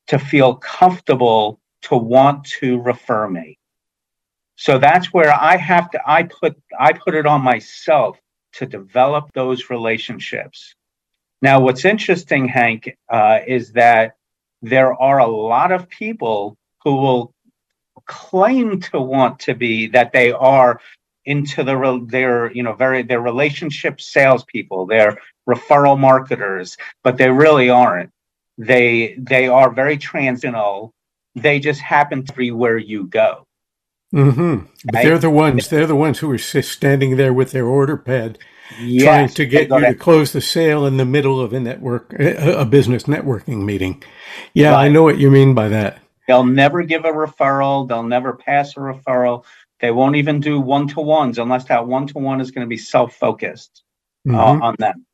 to 0.08 0.20
feel 0.20 0.56
comfortable 0.56 1.60
to 1.84 1.96
want 1.96 2.46
to 2.60 2.80
refer 2.82 3.28
me. 3.28 3.58
So 4.56 4.78
that's 4.78 5.08
where 5.08 5.34
I 5.34 5.58
have 5.58 5.90
to 5.92 6.02
I 6.06 6.24
put 6.24 6.56
I 6.80 6.94
put 6.94 7.16
it 7.16 7.26
on 7.26 7.42
myself 7.42 8.20
to 8.54 8.66
develop 8.66 9.32
those 9.34 9.70
relationships. 9.70 10.76
Now, 11.42 11.60
what's 11.60 11.86
interesting, 11.86 12.48
Hank, 12.48 12.96
uh, 13.10 13.40
is 13.46 13.74
that 13.74 14.16
there 14.62 14.94
are 14.94 15.20
a 15.20 15.28
lot 15.28 15.72
of 15.72 15.90
people 15.90 16.58
who 16.84 16.96
will 16.96 17.34
claim 18.06 18.80
to 18.80 19.02
want 19.02 19.40
to 19.40 19.54
be 19.56 19.88
that 19.88 20.14
they 20.14 20.32
are 20.32 20.80
into 21.26 21.64
the 21.64 22.06
their 22.10 22.52
you 22.52 22.64
know 22.64 22.74
very 22.74 23.02
their 23.04 23.22
relationship 23.22 24.00
salespeople, 24.00 24.86
they're 24.86 25.18
referral 25.50 26.00
marketers, 26.00 26.78
but 27.04 27.18
they 27.18 27.30
really 27.30 27.70
aren't. 27.70 28.12
They 28.58 29.16
they 29.18 29.48
are 29.48 29.72
very 29.72 29.98
transactional 29.98 30.92
they 31.36 31.60
just 31.60 31.82
happen 31.82 32.26
to 32.26 32.34
be 32.34 32.52
where 32.52 32.78
you 32.78 33.08
go. 33.08 33.48
Mm-hmm. 34.14 34.66
But 34.86 34.94
right? 34.94 35.06
they're 35.06 35.18
the 35.18 35.30
ones. 35.30 35.68
They're 35.70 35.88
the 35.88 35.96
ones 35.96 36.20
who 36.20 36.32
are 36.32 36.38
standing 36.38 37.18
there 37.18 37.34
with 37.34 37.52
their 37.52 37.66
order 37.66 37.98
pad, 37.98 38.38
yes, 38.80 39.04
trying 39.04 39.30
to 39.30 39.46
get 39.46 39.70
you 39.70 39.80
to 39.80 39.96
close 39.96 40.34
the 40.34 40.42
sale 40.42 40.86
in 40.86 40.98
the 40.98 41.06
middle 41.06 41.42
of 41.42 41.52
a 41.52 41.60
network, 41.60 42.14
a 42.20 42.66
business 42.66 43.04
networking 43.04 43.66
meeting. 43.66 44.04
Yeah, 44.54 44.72
right. 44.72 44.86
I 44.86 44.90
know 44.90 45.04
what 45.04 45.18
you 45.18 45.32
mean 45.32 45.56
by 45.56 45.70
that. 45.70 46.00
They'll 46.28 46.46
never 46.46 46.84
give 46.84 47.06
a 47.06 47.12
referral. 47.12 47.88
They'll 47.88 48.04
never 48.04 48.34
pass 48.34 48.78
a 48.78 48.80
referral. 48.80 49.46
They 49.80 49.92
won't 49.92 50.16
even 50.16 50.40
do 50.40 50.62
one 50.62 50.88
to 50.90 51.02
ones 51.02 51.40
unless 51.40 51.66
that 51.66 51.88
one 51.88 52.08
to 52.08 52.20
one 52.20 52.40
is 52.40 52.52
going 52.52 52.66
to 52.66 52.70
be 52.70 52.78
self 52.78 53.16
focused 53.16 53.84
uh, 54.28 54.32
mm-hmm. 54.32 54.62
uh, 54.62 54.68
on 54.68 54.76
them. 54.78 55.06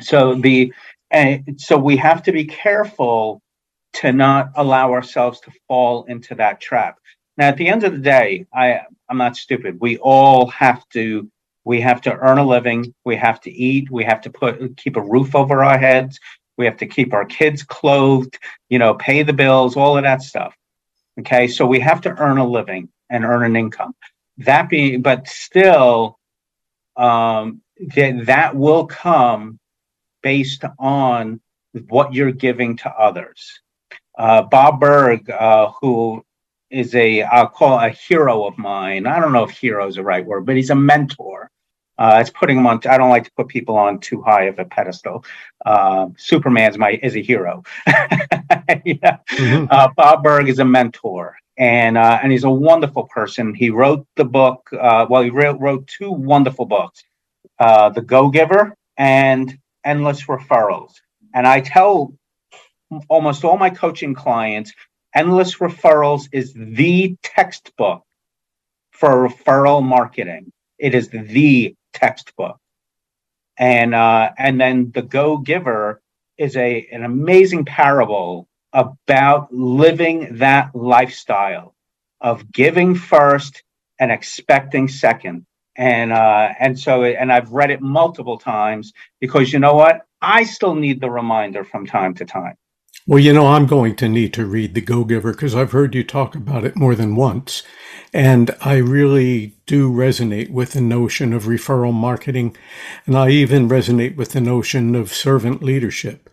So 0.00 0.34
the 0.34 0.72
uh, 1.12 1.38
so 1.58 1.76
we 1.76 1.96
have 1.98 2.22
to 2.24 2.32
be 2.32 2.46
careful 2.46 3.42
to 3.94 4.12
not 4.12 4.50
allow 4.56 4.92
ourselves 4.92 5.40
to 5.40 5.52
fall 5.68 6.04
into 6.04 6.34
that 6.34 6.60
trap. 6.60 6.98
Now, 7.36 7.48
at 7.48 7.56
the 7.56 7.68
end 7.68 7.84
of 7.84 7.92
the 7.92 7.98
day, 7.98 8.46
I 8.52 8.80
I'm 9.08 9.18
not 9.18 9.36
stupid. 9.36 9.78
We 9.80 9.98
all 9.98 10.46
have 10.48 10.88
to 10.90 11.30
we 11.64 11.80
have 11.80 12.00
to 12.02 12.14
earn 12.16 12.38
a 12.38 12.46
living. 12.46 12.94
We 13.04 13.16
have 13.16 13.40
to 13.42 13.50
eat. 13.50 13.90
We 13.90 14.04
have 14.04 14.20
to 14.22 14.30
put 14.30 14.76
keep 14.76 14.96
a 14.96 15.02
roof 15.02 15.34
over 15.34 15.62
our 15.64 15.78
heads. 15.78 16.18
We 16.56 16.64
have 16.64 16.76
to 16.78 16.86
keep 16.86 17.12
our 17.12 17.24
kids 17.24 17.62
clothed. 17.62 18.38
You 18.68 18.78
know, 18.78 18.94
pay 18.94 19.22
the 19.22 19.32
bills, 19.32 19.76
all 19.76 19.96
of 19.96 20.04
that 20.04 20.22
stuff. 20.22 20.54
Okay, 21.20 21.48
so 21.48 21.66
we 21.66 21.80
have 21.80 22.00
to 22.02 22.10
earn 22.10 22.38
a 22.38 22.46
living 22.46 22.88
and 23.10 23.24
earn 23.24 23.44
an 23.44 23.56
income. 23.56 23.94
That 24.38 24.68
being, 24.68 25.02
but 25.02 25.28
still, 25.28 26.18
um, 26.96 27.62
that 27.94 28.26
that 28.26 28.56
will 28.56 28.86
come 28.86 29.58
based 30.22 30.64
on 30.78 31.40
what 31.88 32.14
you're 32.14 32.32
giving 32.32 32.76
to 32.78 32.90
others 32.90 33.60
uh, 34.16 34.42
Bob 34.42 34.80
Burg, 34.80 35.30
uh, 35.30 35.70
who 35.80 36.24
is 36.70 36.94
a 36.94 37.22
I'll 37.22 37.48
call 37.48 37.78
a 37.78 37.90
hero 37.90 38.44
of 38.44 38.58
mine. 38.58 39.06
I 39.06 39.20
don't 39.20 39.32
know 39.32 39.44
if 39.44 39.50
hero 39.50 39.86
is 39.86 39.96
the 39.96 40.02
right 40.02 40.24
word, 40.24 40.46
but 40.46 40.56
he's 40.56 40.70
a 40.70 40.74
mentor. 40.74 41.50
Uh, 41.98 42.18
it's 42.20 42.30
putting 42.30 42.58
him 42.58 42.66
on. 42.66 42.80
I 42.88 42.98
don't 42.98 43.08
like 43.08 43.24
to 43.24 43.32
put 43.32 43.48
people 43.48 43.76
on 43.76 44.00
too 44.00 44.20
high 44.20 44.44
of 44.44 44.58
a 44.58 44.64
pedestal. 44.64 45.24
Uh, 45.64 46.08
Superman's 46.18 46.76
my 46.76 46.98
is 47.02 47.16
a 47.16 47.22
hero. 47.22 47.64
yeah. 47.86 49.18
mm-hmm. 49.30 49.66
uh, 49.70 49.88
Bob 49.96 50.22
Burg 50.22 50.48
is 50.48 50.58
a 50.58 50.64
mentor, 50.64 51.36
and 51.56 51.96
uh, 51.96 52.18
and 52.22 52.32
he's 52.32 52.44
a 52.44 52.50
wonderful 52.50 53.04
person. 53.04 53.54
He 53.54 53.70
wrote 53.70 54.06
the 54.16 54.26
book. 54.26 54.68
Uh, 54.72 55.06
well, 55.08 55.22
he 55.22 55.30
wrote, 55.30 55.58
wrote 55.58 55.86
two 55.86 56.10
wonderful 56.10 56.66
books, 56.66 57.02
uh, 57.58 57.88
The 57.88 58.02
Go 58.02 58.28
Giver 58.28 58.76
and 58.98 59.58
Endless 59.84 60.24
Referrals. 60.24 60.94
And 61.34 61.46
I 61.46 61.60
tell 61.60 62.14
almost 63.08 63.44
all 63.44 63.58
my 63.58 63.70
coaching 63.70 64.14
clients, 64.14 64.72
Endless 65.16 65.56
Referrals 65.56 66.28
is 66.30 66.52
the 66.52 67.16
textbook 67.22 68.02
for 68.90 69.26
referral 69.26 69.82
marketing. 69.82 70.52
It 70.78 70.94
is 70.94 71.08
the 71.08 71.74
textbook. 71.94 72.58
And 73.56 73.94
uh, 73.94 74.32
and 74.36 74.60
then 74.60 74.90
the 74.94 75.00
Go 75.00 75.38
Giver 75.38 76.02
is 76.36 76.54
a 76.58 76.86
an 76.92 77.02
amazing 77.02 77.64
parable 77.64 78.46
about 78.74 79.50
living 79.50 80.36
that 80.36 80.76
lifestyle 80.76 81.74
of 82.20 82.52
giving 82.52 82.94
first 82.94 83.62
and 83.98 84.12
expecting 84.12 84.86
second. 84.86 85.46
And 85.76 86.12
uh, 86.12 86.50
and 86.60 86.78
so 86.78 87.04
and 87.04 87.32
I've 87.32 87.52
read 87.52 87.70
it 87.70 87.80
multiple 87.80 88.36
times 88.36 88.92
because 89.18 89.50
you 89.50 89.60
know 89.60 89.74
what? 89.74 90.02
I 90.20 90.44
still 90.44 90.74
need 90.74 91.00
the 91.00 91.10
reminder 91.10 91.64
from 91.64 91.86
time 91.86 92.12
to 92.16 92.26
time. 92.26 92.56
Well, 93.08 93.20
you 93.20 93.32
know, 93.32 93.46
I'm 93.46 93.66
going 93.66 93.94
to 93.96 94.08
need 94.08 94.34
to 94.34 94.44
read 94.44 94.74
The 94.74 94.80
Go 94.80 95.04
Giver 95.04 95.30
because 95.30 95.54
I've 95.54 95.70
heard 95.70 95.94
you 95.94 96.02
talk 96.02 96.34
about 96.34 96.64
it 96.64 96.74
more 96.74 96.96
than 96.96 97.14
once. 97.14 97.62
And 98.12 98.50
I 98.60 98.78
really 98.78 99.54
do 99.64 99.92
resonate 99.92 100.50
with 100.50 100.72
the 100.72 100.80
notion 100.80 101.32
of 101.32 101.44
referral 101.44 101.94
marketing. 101.94 102.56
And 103.06 103.16
I 103.16 103.28
even 103.28 103.68
resonate 103.68 104.16
with 104.16 104.32
the 104.32 104.40
notion 104.40 104.96
of 104.96 105.14
servant 105.14 105.62
leadership. 105.62 106.28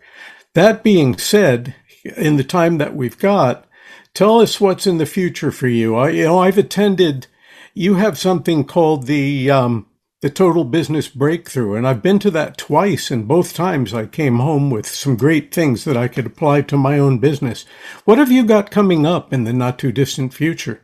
That 0.54 0.82
being 0.82 1.16
said, 1.16 1.76
in 2.16 2.38
the 2.38 2.44
time 2.44 2.78
that 2.78 2.96
we've 2.96 3.18
got, 3.20 3.68
tell 4.12 4.40
us 4.40 4.60
what's 4.60 4.84
in 4.84 4.98
the 4.98 5.06
future 5.06 5.52
for 5.52 5.68
you. 5.68 5.94
I, 5.94 6.08
you 6.10 6.24
know, 6.24 6.40
I've 6.40 6.58
attended, 6.58 7.28
you 7.72 7.94
have 7.94 8.18
something 8.18 8.64
called 8.64 9.06
the, 9.06 9.48
um, 9.48 9.86
the 10.24 10.30
total 10.30 10.64
business 10.64 11.06
breakthrough. 11.06 11.74
And 11.74 11.86
I've 11.86 12.00
been 12.00 12.18
to 12.20 12.30
that 12.30 12.56
twice, 12.56 13.10
and 13.10 13.28
both 13.28 13.52
times 13.52 13.92
I 13.92 14.06
came 14.06 14.38
home 14.38 14.70
with 14.70 14.86
some 14.86 15.16
great 15.16 15.54
things 15.54 15.84
that 15.84 15.98
I 15.98 16.08
could 16.08 16.24
apply 16.24 16.62
to 16.62 16.78
my 16.78 16.98
own 16.98 17.18
business. 17.18 17.66
What 18.06 18.16
have 18.16 18.32
you 18.32 18.42
got 18.42 18.70
coming 18.70 19.04
up 19.04 19.34
in 19.34 19.44
the 19.44 19.52
not 19.52 19.78
too 19.78 19.92
distant 19.92 20.32
future? 20.32 20.80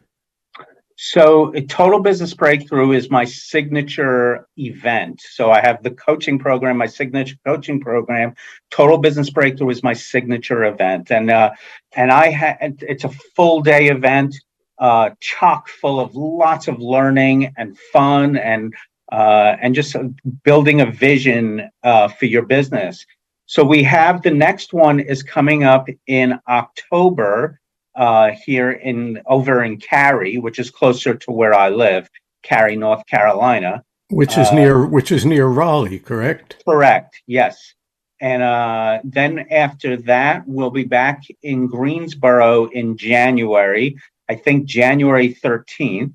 So, 0.96 1.54
a 1.54 1.62
Total 1.62 2.00
Business 2.00 2.34
Breakthrough 2.34 2.92
is 2.92 3.10
my 3.10 3.24
signature 3.24 4.46
event. 4.58 5.22
So, 5.22 5.50
I 5.50 5.62
have 5.62 5.82
the 5.82 5.92
coaching 5.92 6.38
program, 6.38 6.76
my 6.76 6.84
signature 6.84 7.36
coaching 7.46 7.80
program. 7.80 8.34
Total 8.70 8.98
Business 8.98 9.30
Breakthrough 9.30 9.70
is 9.70 9.82
my 9.82 9.94
signature 9.94 10.64
event, 10.64 11.10
and 11.10 11.30
uh, 11.30 11.52
and 11.96 12.12
I 12.12 12.28
had 12.28 12.84
it's 12.86 13.04
a 13.04 13.08
full 13.08 13.62
day 13.62 13.88
event, 13.88 14.36
uh, 14.78 15.12
chock 15.20 15.70
full 15.70 15.98
of 15.98 16.14
lots 16.14 16.68
of 16.68 16.78
learning 16.78 17.54
and 17.56 17.78
fun, 17.78 18.36
and 18.36 18.74
uh, 19.10 19.56
and 19.60 19.74
just 19.74 19.96
building 20.44 20.80
a 20.80 20.90
vision 20.90 21.68
uh, 21.82 22.08
for 22.08 22.26
your 22.26 22.42
business. 22.42 23.04
So, 23.46 23.64
we 23.64 23.82
have 23.82 24.22
the 24.22 24.30
next 24.30 24.72
one 24.72 25.00
is 25.00 25.22
coming 25.22 25.64
up 25.64 25.88
in 26.06 26.38
October 26.48 27.60
uh, 27.96 28.30
here 28.44 28.72
in 28.72 29.20
over 29.26 29.64
in 29.64 29.78
Cary, 29.78 30.38
which 30.38 30.58
is 30.58 30.70
closer 30.70 31.14
to 31.14 31.32
where 31.32 31.54
I 31.54 31.68
live, 31.68 32.08
Cary, 32.42 32.76
North 32.76 33.04
Carolina. 33.06 33.82
Which 34.10 34.38
is 34.38 34.48
uh, 34.48 34.54
near 34.54 34.86
which 34.86 35.12
is 35.12 35.26
near 35.26 35.46
Raleigh, 35.46 35.98
correct? 35.98 36.62
Correct. 36.64 37.22
Yes. 37.26 37.74
And 38.20 38.42
uh, 38.42 39.00
then 39.02 39.46
after 39.50 39.96
that, 39.96 40.46
we'll 40.46 40.70
be 40.70 40.84
back 40.84 41.22
in 41.42 41.66
Greensboro 41.66 42.66
in 42.66 42.96
January. 42.96 43.96
I 44.28 44.34
think 44.34 44.66
January 44.66 45.34
13th, 45.34 46.12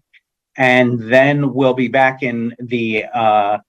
and 0.58 1.00
then 1.12 1.54
we'll 1.54 1.74
be 1.74 1.88
back 1.88 2.24
in 2.24 2.56
the 2.60 3.06
uh, 3.14 3.60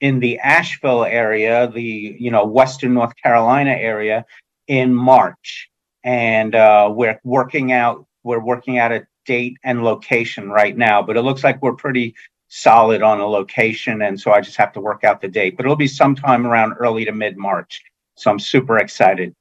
in 0.00 0.20
the 0.20 0.38
Asheville 0.38 1.04
area, 1.04 1.70
the 1.72 2.16
you 2.18 2.30
know 2.30 2.44
Western 2.44 2.94
North 2.94 3.14
Carolina 3.16 3.70
area, 3.70 4.24
in 4.66 4.94
March. 4.94 5.70
And 6.02 6.54
uh, 6.54 6.92
we're 6.94 7.18
working 7.24 7.72
out 7.72 8.06
we're 8.22 8.44
working 8.44 8.78
out 8.78 8.92
a 8.92 9.06
date 9.26 9.56
and 9.64 9.82
location 9.82 10.50
right 10.50 10.76
now 10.76 11.00
but 11.02 11.16
it 11.16 11.22
looks 11.22 11.42
like 11.42 11.62
we're 11.62 11.72
pretty 11.72 12.14
solid 12.48 13.00
on 13.02 13.20
a 13.20 13.26
location. 13.26 14.02
And 14.02 14.20
so 14.20 14.32
i 14.32 14.40
just 14.40 14.56
have 14.56 14.72
to 14.74 14.80
work 14.80 15.02
out 15.04 15.20
the 15.20 15.28
date 15.28 15.56
but 15.56 15.64
it'll 15.64 15.76
be 15.76 15.86
sometime 15.86 16.46
around 16.46 16.74
early 16.74 17.04
to 17.06 17.12
mid 17.12 17.36
march 17.36 17.82
so 18.16 18.30
i'm 18.30 18.38
super 18.38 18.78
excited. 18.78 19.34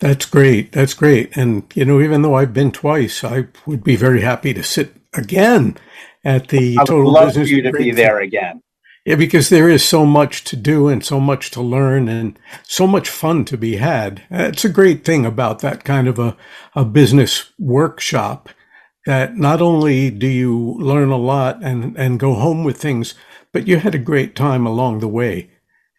That's 0.00 0.26
great. 0.26 0.72
That's 0.72 0.94
great. 0.94 1.36
And 1.36 1.64
you 1.74 1.84
know 1.84 2.00
even 2.00 2.22
though 2.22 2.34
i've 2.34 2.54
been 2.54 2.72
twice 2.72 3.22
i 3.22 3.46
would 3.66 3.84
be 3.84 3.96
very 3.96 4.22
happy 4.22 4.54
to 4.54 4.62
sit 4.62 4.94
again 5.16 5.76
at 6.24 6.48
the 6.48 6.76
I 6.76 6.82
would 6.82 6.86
total 6.86 7.12
love 7.12 7.28
business 7.28 7.48
for 7.48 7.54
you 7.54 7.62
to 7.62 7.72
be 7.72 7.90
there 7.90 8.20
again 8.20 8.62
yeah, 9.04 9.16
because 9.16 9.50
there 9.50 9.68
is 9.68 9.84
so 9.84 10.06
much 10.06 10.44
to 10.44 10.56
do 10.56 10.88
and 10.88 11.04
so 11.04 11.20
much 11.20 11.50
to 11.52 11.60
learn 11.60 12.08
and 12.08 12.38
so 12.62 12.86
much 12.86 13.10
fun 13.10 13.44
to 13.46 13.58
be 13.58 13.76
had. 13.76 14.22
It's 14.30 14.64
a 14.64 14.70
great 14.70 15.04
thing 15.04 15.26
about 15.26 15.58
that 15.58 15.84
kind 15.84 16.08
of 16.08 16.18
a, 16.18 16.36
a 16.74 16.86
business 16.86 17.52
workshop 17.58 18.48
that 19.04 19.36
not 19.36 19.60
only 19.60 20.10
do 20.10 20.26
you 20.26 20.76
learn 20.78 21.10
a 21.10 21.18
lot 21.18 21.62
and, 21.62 21.94
and 21.98 22.18
go 22.18 22.32
home 22.32 22.64
with 22.64 22.78
things, 22.78 23.14
but 23.52 23.68
you 23.68 23.76
had 23.76 23.94
a 23.94 23.98
great 23.98 24.34
time 24.34 24.66
along 24.66 25.00
the 25.00 25.08
way. 25.08 25.50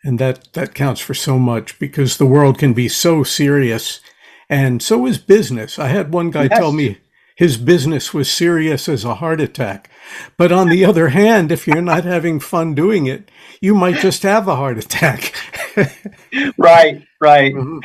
And 0.04 0.18
that, 0.18 0.52
that 0.54 0.74
counts 0.74 1.00
for 1.02 1.14
so 1.14 1.38
much 1.38 1.78
because 1.78 2.18
the 2.18 2.26
world 2.26 2.58
can 2.58 2.74
be 2.74 2.88
so 2.88 3.22
serious 3.22 4.02
and 4.50 4.82
so 4.82 5.06
is 5.06 5.20
business. 5.20 5.78
I 5.78 5.90
had 5.90 6.12
one 6.12 6.32
guy 6.32 6.44
yes. 6.44 6.58
tell 6.58 6.72
me 6.72 6.98
his 7.36 7.58
business 7.58 8.14
was 8.14 8.32
serious 8.32 8.88
as 8.88 9.04
a 9.04 9.16
heart 9.16 9.42
attack. 9.42 9.90
But 10.38 10.52
on 10.52 10.70
the 10.70 10.86
other 10.86 11.10
hand, 11.10 11.52
if 11.52 11.68
you're 11.68 11.82
not 11.82 12.06
having 12.06 12.40
fun 12.40 12.74
doing 12.74 13.08
it, 13.08 13.30
you 13.62 13.76
might 13.76 13.98
just 13.98 14.24
have 14.24 14.48
a 14.48 14.56
heart 14.56 14.78
attack. 14.78 15.34
right, 16.58 17.06
right. 17.20 17.54
Mm-hmm. 17.54 17.80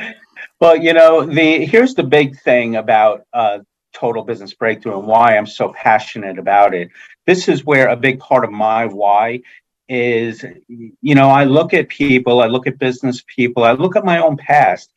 Well, 0.59 0.77
you 0.77 0.93
know, 0.93 1.25
the 1.25 1.65
here's 1.65 1.95
the 1.95 2.03
big 2.03 2.39
thing 2.39 2.77
about 2.77 3.25
uh, 3.33 3.59
total 3.93 4.23
business 4.23 4.53
breakthrough 4.53 4.97
and 4.99 5.07
why 5.07 5.37
I'm 5.37 5.47
so 5.47 5.73
passionate 5.73 6.39
about 6.39 6.73
it. 6.73 6.89
This 7.25 7.47
is 7.47 7.65
where 7.65 7.89
a 7.89 7.95
big 7.95 8.19
part 8.19 8.45
of 8.45 8.51
my 8.51 8.85
why 8.85 9.41
is 9.89 10.45
you 10.69 11.15
know 11.15 11.29
i 11.29 11.43
look 11.43 11.73
at 11.73 11.89
people 11.89 12.39
i 12.39 12.47
look 12.47 12.65
at 12.65 12.79
business 12.79 13.21
people 13.27 13.65
i 13.65 13.73
look 13.73 13.97
at 13.97 14.05
my 14.05 14.19
own 14.19 14.37
past 14.37 14.89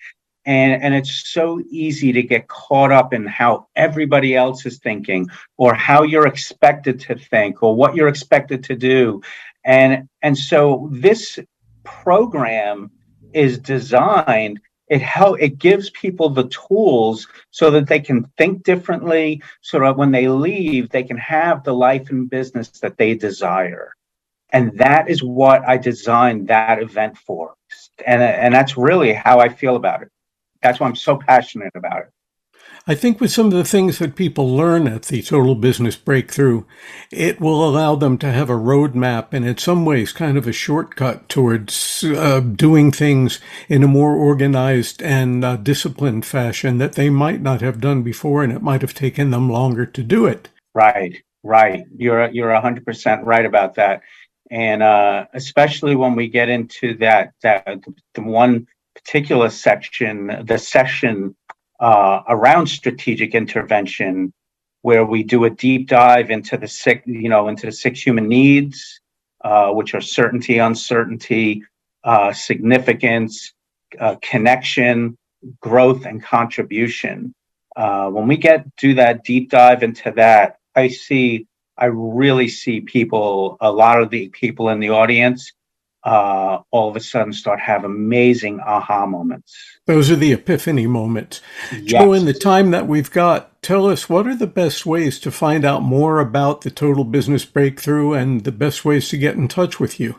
and 0.46 0.82
and 0.82 0.94
it's 0.94 1.28
so 1.28 1.60
easy 1.70 2.12
to 2.12 2.22
get 2.22 2.48
caught 2.48 2.92
up 2.92 3.12
in 3.14 3.26
how 3.26 3.66
everybody 3.76 4.36
else 4.36 4.66
is 4.66 4.78
thinking 4.78 5.28
or 5.56 5.74
how 5.74 6.02
you're 6.02 6.26
expected 6.26 7.00
to 7.00 7.14
think 7.14 7.62
or 7.62 7.74
what 7.74 7.94
you're 7.94 8.08
expected 8.08 8.62
to 8.64 8.76
do. 8.76 9.22
And 9.64 10.08
and 10.22 10.36
so 10.36 10.88
this 10.92 11.38
program 11.84 12.90
is 13.32 13.58
designed 13.58 14.60
it 14.88 15.00
help 15.00 15.40
it 15.40 15.58
gives 15.58 15.88
people 15.90 16.28
the 16.28 16.48
tools 16.48 17.26
so 17.50 17.70
that 17.70 17.86
they 17.88 18.00
can 18.00 18.24
think 18.36 18.62
differently 18.64 19.42
so 19.62 19.80
that 19.80 19.96
when 19.96 20.10
they 20.10 20.28
leave 20.28 20.90
they 20.90 21.02
can 21.02 21.16
have 21.16 21.64
the 21.64 21.72
life 21.72 22.10
and 22.10 22.28
business 22.28 22.68
that 22.68 22.98
they 22.98 23.14
desire. 23.14 23.94
And 24.50 24.78
that 24.78 25.08
is 25.08 25.22
what 25.22 25.66
i 25.66 25.78
designed 25.78 26.48
that 26.48 26.82
event 26.82 27.16
for. 27.16 27.54
And 28.06 28.22
and 28.22 28.54
that's 28.54 28.76
really 28.76 29.14
how 29.14 29.40
i 29.40 29.48
feel 29.48 29.76
about 29.76 30.02
it 30.02 30.10
that's 30.64 30.80
why 30.80 30.88
I'm 30.88 30.96
so 30.96 31.16
passionate 31.16 31.72
about 31.76 32.00
it. 32.00 32.10
I 32.86 32.94
think 32.94 33.20
with 33.20 33.30
some 33.30 33.46
of 33.46 33.52
the 33.52 33.64
things 33.64 33.98
that 33.98 34.14
people 34.14 34.54
learn 34.54 34.86
at 34.86 35.04
the 35.04 35.22
Total 35.22 35.54
Business 35.54 35.96
Breakthrough, 35.96 36.64
it 37.10 37.40
will 37.40 37.66
allow 37.66 37.94
them 37.94 38.18
to 38.18 38.30
have 38.30 38.50
a 38.50 38.54
roadmap 38.54 39.28
and 39.32 39.46
in 39.46 39.56
some 39.56 39.86
ways 39.86 40.12
kind 40.12 40.36
of 40.36 40.46
a 40.46 40.52
shortcut 40.52 41.28
towards 41.28 42.04
uh, 42.04 42.40
doing 42.40 42.90
things 42.90 43.40
in 43.68 43.82
a 43.82 43.88
more 43.88 44.14
organized 44.14 45.02
and 45.02 45.44
uh, 45.44 45.56
disciplined 45.56 46.26
fashion 46.26 46.76
that 46.78 46.92
they 46.92 47.08
might 47.08 47.40
not 47.40 47.62
have 47.62 47.80
done 47.80 48.02
before 48.02 48.42
and 48.42 48.52
it 48.52 48.62
might 48.62 48.82
have 48.82 48.94
taken 48.94 49.30
them 49.30 49.48
longer 49.48 49.86
to 49.86 50.02
do 50.02 50.26
it. 50.26 50.50
Right, 50.74 51.22
right. 51.42 51.84
You're, 51.96 52.30
you're 52.30 52.50
100% 52.50 53.24
right 53.24 53.46
about 53.46 53.76
that. 53.76 54.02
And 54.50 54.82
uh, 54.82 55.24
especially 55.32 55.96
when 55.96 56.16
we 56.16 56.28
get 56.28 56.50
into 56.50 56.98
that, 56.98 57.32
that 57.42 57.80
the 58.12 58.22
one 58.22 58.66
particular 59.04 59.50
section, 59.50 60.44
the 60.44 60.58
session 60.58 61.36
uh, 61.80 62.22
around 62.28 62.66
strategic 62.66 63.34
intervention, 63.34 64.32
where 64.82 65.04
we 65.04 65.22
do 65.22 65.44
a 65.44 65.50
deep 65.50 65.88
dive 65.88 66.30
into 66.30 66.56
the 66.56 66.68
six, 66.68 67.06
you 67.06 67.28
know, 67.28 67.48
into 67.48 67.66
the 67.66 67.72
six 67.72 68.00
human 68.00 68.28
needs, 68.28 69.00
uh, 69.44 69.70
which 69.70 69.94
are 69.94 70.00
certainty, 70.00 70.58
uncertainty, 70.58 71.62
uh, 72.04 72.32
significance, 72.32 73.52
uh, 74.00 74.16
connection, 74.22 75.16
growth, 75.60 76.06
and 76.06 76.22
contribution. 76.22 77.32
Uh, 77.76 78.08
when 78.08 78.26
we 78.26 78.36
get 78.36 78.64
do 78.76 78.94
that 78.94 79.24
deep 79.24 79.50
dive 79.50 79.82
into 79.82 80.10
that, 80.12 80.58
I 80.74 80.88
see, 80.88 81.46
I 81.76 81.86
really 81.86 82.48
see 82.48 82.80
people, 82.80 83.56
a 83.60 83.70
lot 83.70 84.00
of 84.00 84.10
the 84.10 84.28
people 84.28 84.68
in 84.70 84.80
the 84.80 84.90
audience 84.90 85.52
uh, 86.04 86.58
all 86.70 86.90
of 86.90 86.96
a 86.96 87.00
sudden 87.00 87.32
start 87.32 87.60
have 87.60 87.84
amazing 87.84 88.60
aha 88.60 89.06
moments. 89.06 89.54
Those 89.86 90.10
are 90.10 90.16
the 90.16 90.32
epiphany 90.32 90.86
moments. 90.86 91.40
Yes. 91.72 91.84
Joe, 91.84 92.12
in 92.12 92.26
the 92.26 92.34
time 92.34 92.72
that 92.72 92.86
we've 92.86 93.10
got, 93.10 93.62
tell 93.62 93.86
us 93.86 94.06
what 94.08 94.26
are 94.26 94.36
the 94.36 94.46
best 94.46 94.84
ways 94.84 95.18
to 95.20 95.30
find 95.30 95.64
out 95.64 95.82
more 95.82 96.20
about 96.20 96.60
the 96.60 96.70
Total 96.70 97.04
Business 97.04 97.46
Breakthrough 97.46 98.12
and 98.12 98.44
the 98.44 98.52
best 98.52 98.84
ways 98.84 99.08
to 99.10 99.16
get 99.16 99.36
in 99.36 99.48
touch 99.48 99.80
with 99.80 99.98
you? 99.98 100.16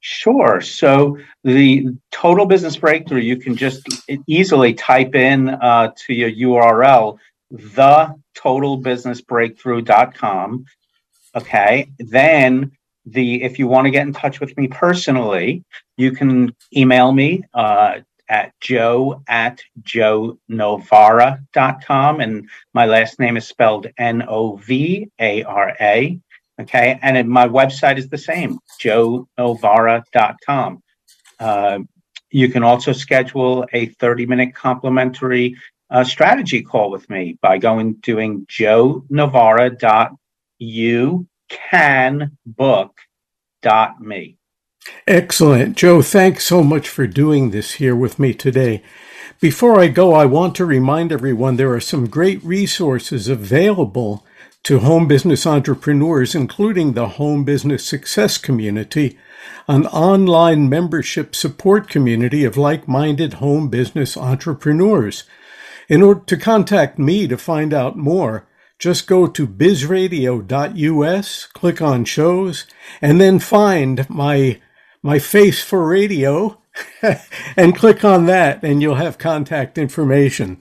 Sure. 0.00 0.62
So 0.62 1.18
the 1.44 1.88
Total 2.10 2.46
Business 2.46 2.76
Breakthrough, 2.76 3.20
you 3.20 3.36
can 3.36 3.54
just 3.56 3.86
easily 4.26 4.74
type 4.74 5.14
in 5.14 5.50
uh, 5.50 5.92
to 6.06 6.14
your 6.14 6.30
URL, 6.30 7.18
the 7.50 8.14
totalbusinessbreakthrough.com. 8.36 10.64
Okay. 11.34 11.90
Then 11.98 12.72
the 13.06 13.42
if 13.42 13.58
you 13.58 13.66
want 13.66 13.86
to 13.86 13.90
get 13.90 14.06
in 14.06 14.12
touch 14.12 14.38
with 14.40 14.56
me 14.56 14.68
personally, 14.68 15.64
you 15.96 16.12
can 16.12 16.54
email 16.76 17.10
me 17.12 17.42
uh, 17.54 18.00
at 18.28 18.52
joe 18.60 19.22
at 19.28 19.60
joenovara.com. 19.82 22.20
And 22.20 22.48
my 22.74 22.86
last 22.86 23.18
name 23.18 23.36
is 23.36 23.44
spelled 23.46 23.88
N 23.98 24.22
O 24.28 24.56
V 24.56 25.10
A 25.20 25.42
R 25.42 25.76
A. 25.80 26.18
Okay. 26.60 26.98
And 27.02 27.28
my 27.28 27.48
website 27.48 27.98
is 27.98 28.08
the 28.08 28.18
same, 28.18 28.58
joenovara.com. 28.80 30.82
Uh, 31.40 31.80
you 32.30 32.48
can 32.48 32.62
also 32.62 32.92
schedule 32.92 33.66
a 33.72 33.86
30 33.86 34.26
minute 34.26 34.54
complimentary 34.54 35.56
uh, 35.90 36.04
strategy 36.04 36.62
call 36.62 36.90
with 36.90 37.10
me 37.10 37.36
by 37.42 37.58
going 37.58 37.94
doing 37.94 38.46
joenovara.u 38.46 41.26
canbook.me. 41.72 44.36
Excellent. 45.06 45.76
Joe, 45.76 46.02
thanks 46.02 46.44
so 46.44 46.62
much 46.62 46.88
for 46.88 47.06
doing 47.06 47.50
this 47.50 47.74
here 47.74 47.94
with 47.94 48.18
me 48.18 48.34
today. 48.34 48.82
Before 49.40 49.80
I 49.80 49.88
go, 49.88 50.14
I 50.14 50.26
want 50.26 50.54
to 50.56 50.64
remind 50.64 51.12
everyone 51.12 51.56
there 51.56 51.72
are 51.72 51.80
some 51.80 52.06
great 52.06 52.42
resources 52.44 53.28
available 53.28 54.24
to 54.64 54.78
home 54.78 55.08
business 55.08 55.46
entrepreneurs, 55.46 56.34
including 56.34 56.92
the 56.92 57.08
Home 57.08 57.44
Business 57.44 57.84
Success 57.84 58.38
Community, 58.38 59.18
an 59.66 59.86
online 59.86 60.68
membership 60.68 61.34
support 61.34 61.88
community 61.88 62.44
of 62.44 62.56
like 62.56 62.86
minded 62.86 63.34
home 63.34 63.68
business 63.68 64.16
entrepreneurs. 64.16 65.24
In 65.88 66.02
order 66.02 66.22
to 66.26 66.36
contact 66.36 66.98
me 66.98 67.26
to 67.26 67.36
find 67.36 67.74
out 67.74 67.96
more, 67.96 68.46
just 68.82 69.06
go 69.06 69.28
to 69.28 69.46
bizradio.us, 69.46 71.46
click 71.54 71.80
on 71.80 72.04
shows, 72.04 72.66
and 73.00 73.20
then 73.20 73.38
find 73.38 74.10
my 74.10 74.60
my 75.04 75.20
face 75.20 75.62
for 75.62 75.86
radio 75.86 76.60
and 77.56 77.76
click 77.76 78.04
on 78.04 78.26
that 78.26 78.64
and 78.64 78.82
you'll 78.82 78.96
have 78.96 79.18
contact 79.18 79.78
information. 79.78 80.60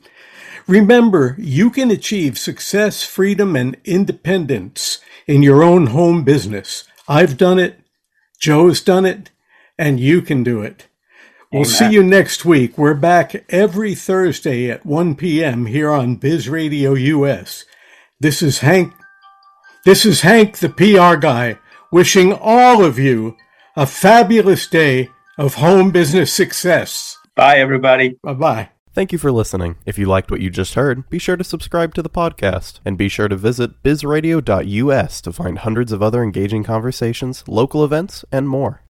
Remember, 0.68 1.36
you 1.40 1.72
can 1.72 1.90
achieve 1.90 2.38
success, 2.38 3.04
freedom, 3.04 3.56
and 3.56 3.76
independence 3.86 5.00
in 5.26 5.42
your 5.42 5.64
own 5.64 5.88
home 5.88 6.24
business. 6.24 6.84
I've 7.08 7.38
done 7.38 7.58
it, 7.58 7.80
Joe's 8.40 8.82
done 8.82 9.08
it, 9.08 9.32
and 9.80 10.00
you 10.00 10.22
can 10.22 10.44
do 10.44 10.62
it. 10.62 10.86
We'll 11.52 11.64
Amen. 11.64 11.74
see 11.74 11.90
you 11.90 12.04
next 12.04 12.46
week. 12.46 12.78
We're 12.78 12.94
back 12.94 13.46
every 13.50 13.96
Thursday 13.96 14.70
at 14.70 14.86
1 14.86 15.16
p.m. 15.16 15.66
here 15.66 15.90
on 15.90 16.18
Biz 16.18 16.50
Radio 16.50 16.94
US. 16.94 17.66
This 18.22 18.44
is 18.44 18.60
Hank. 18.60 18.94
This 19.84 20.06
is 20.06 20.22
Hank, 20.22 20.60
the 20.60 20.70
PR 20.70 21.16
guy, 21.20 21.58
wishing 21.92 22.32
all 22.32 22.86
of 22.86 23.00
you 23.00 23.36
a 23.76 23.88
fabulous 23.88 24.68
day 24.68 25.10
of 25.40 25.56
home 25.56 25.90
business 25.90 26.32
success. 26.32 27.18
Bye, 27.36 27.58
everybody. 27.58 28.20
Bye 28.22 28.34
bye. 28.36 28.70
Thank 28.94 29.12
you 29.12 29.18
for 29.18 29.32
listening. 29.32 29.78
If 29.88 29.98
you 29.98 30.06
liked 30.06 30.30
what 30.30 30.40
you 30.40 30.52
just 30.52 30.76
heard, 30.76 31.10
be 31.10 31.18
sure 31.18 31.36
to 31.36 31.44
subscribe 31.44 31.96
to 31.96 32.04
the 32.04 32.12
podcast 32.12 32.80
and 32.86 32.96
be 32.96 33.10
sure 33.10 33.28
to 33.28 33.36
visit 33.36 33.82
bizradio.us 33.82 35.22
to 35.22 35.34
find 35.34 35.58
hundreds 35.58 35.92
of 35.92 36.04
other 36.04 36.22
engaging 36.22 36.64
conversations, 36.64 37.44
local 37.48 37.84
events, 37.84 38.24
and 38.32 38.48
more. 38.48 38.84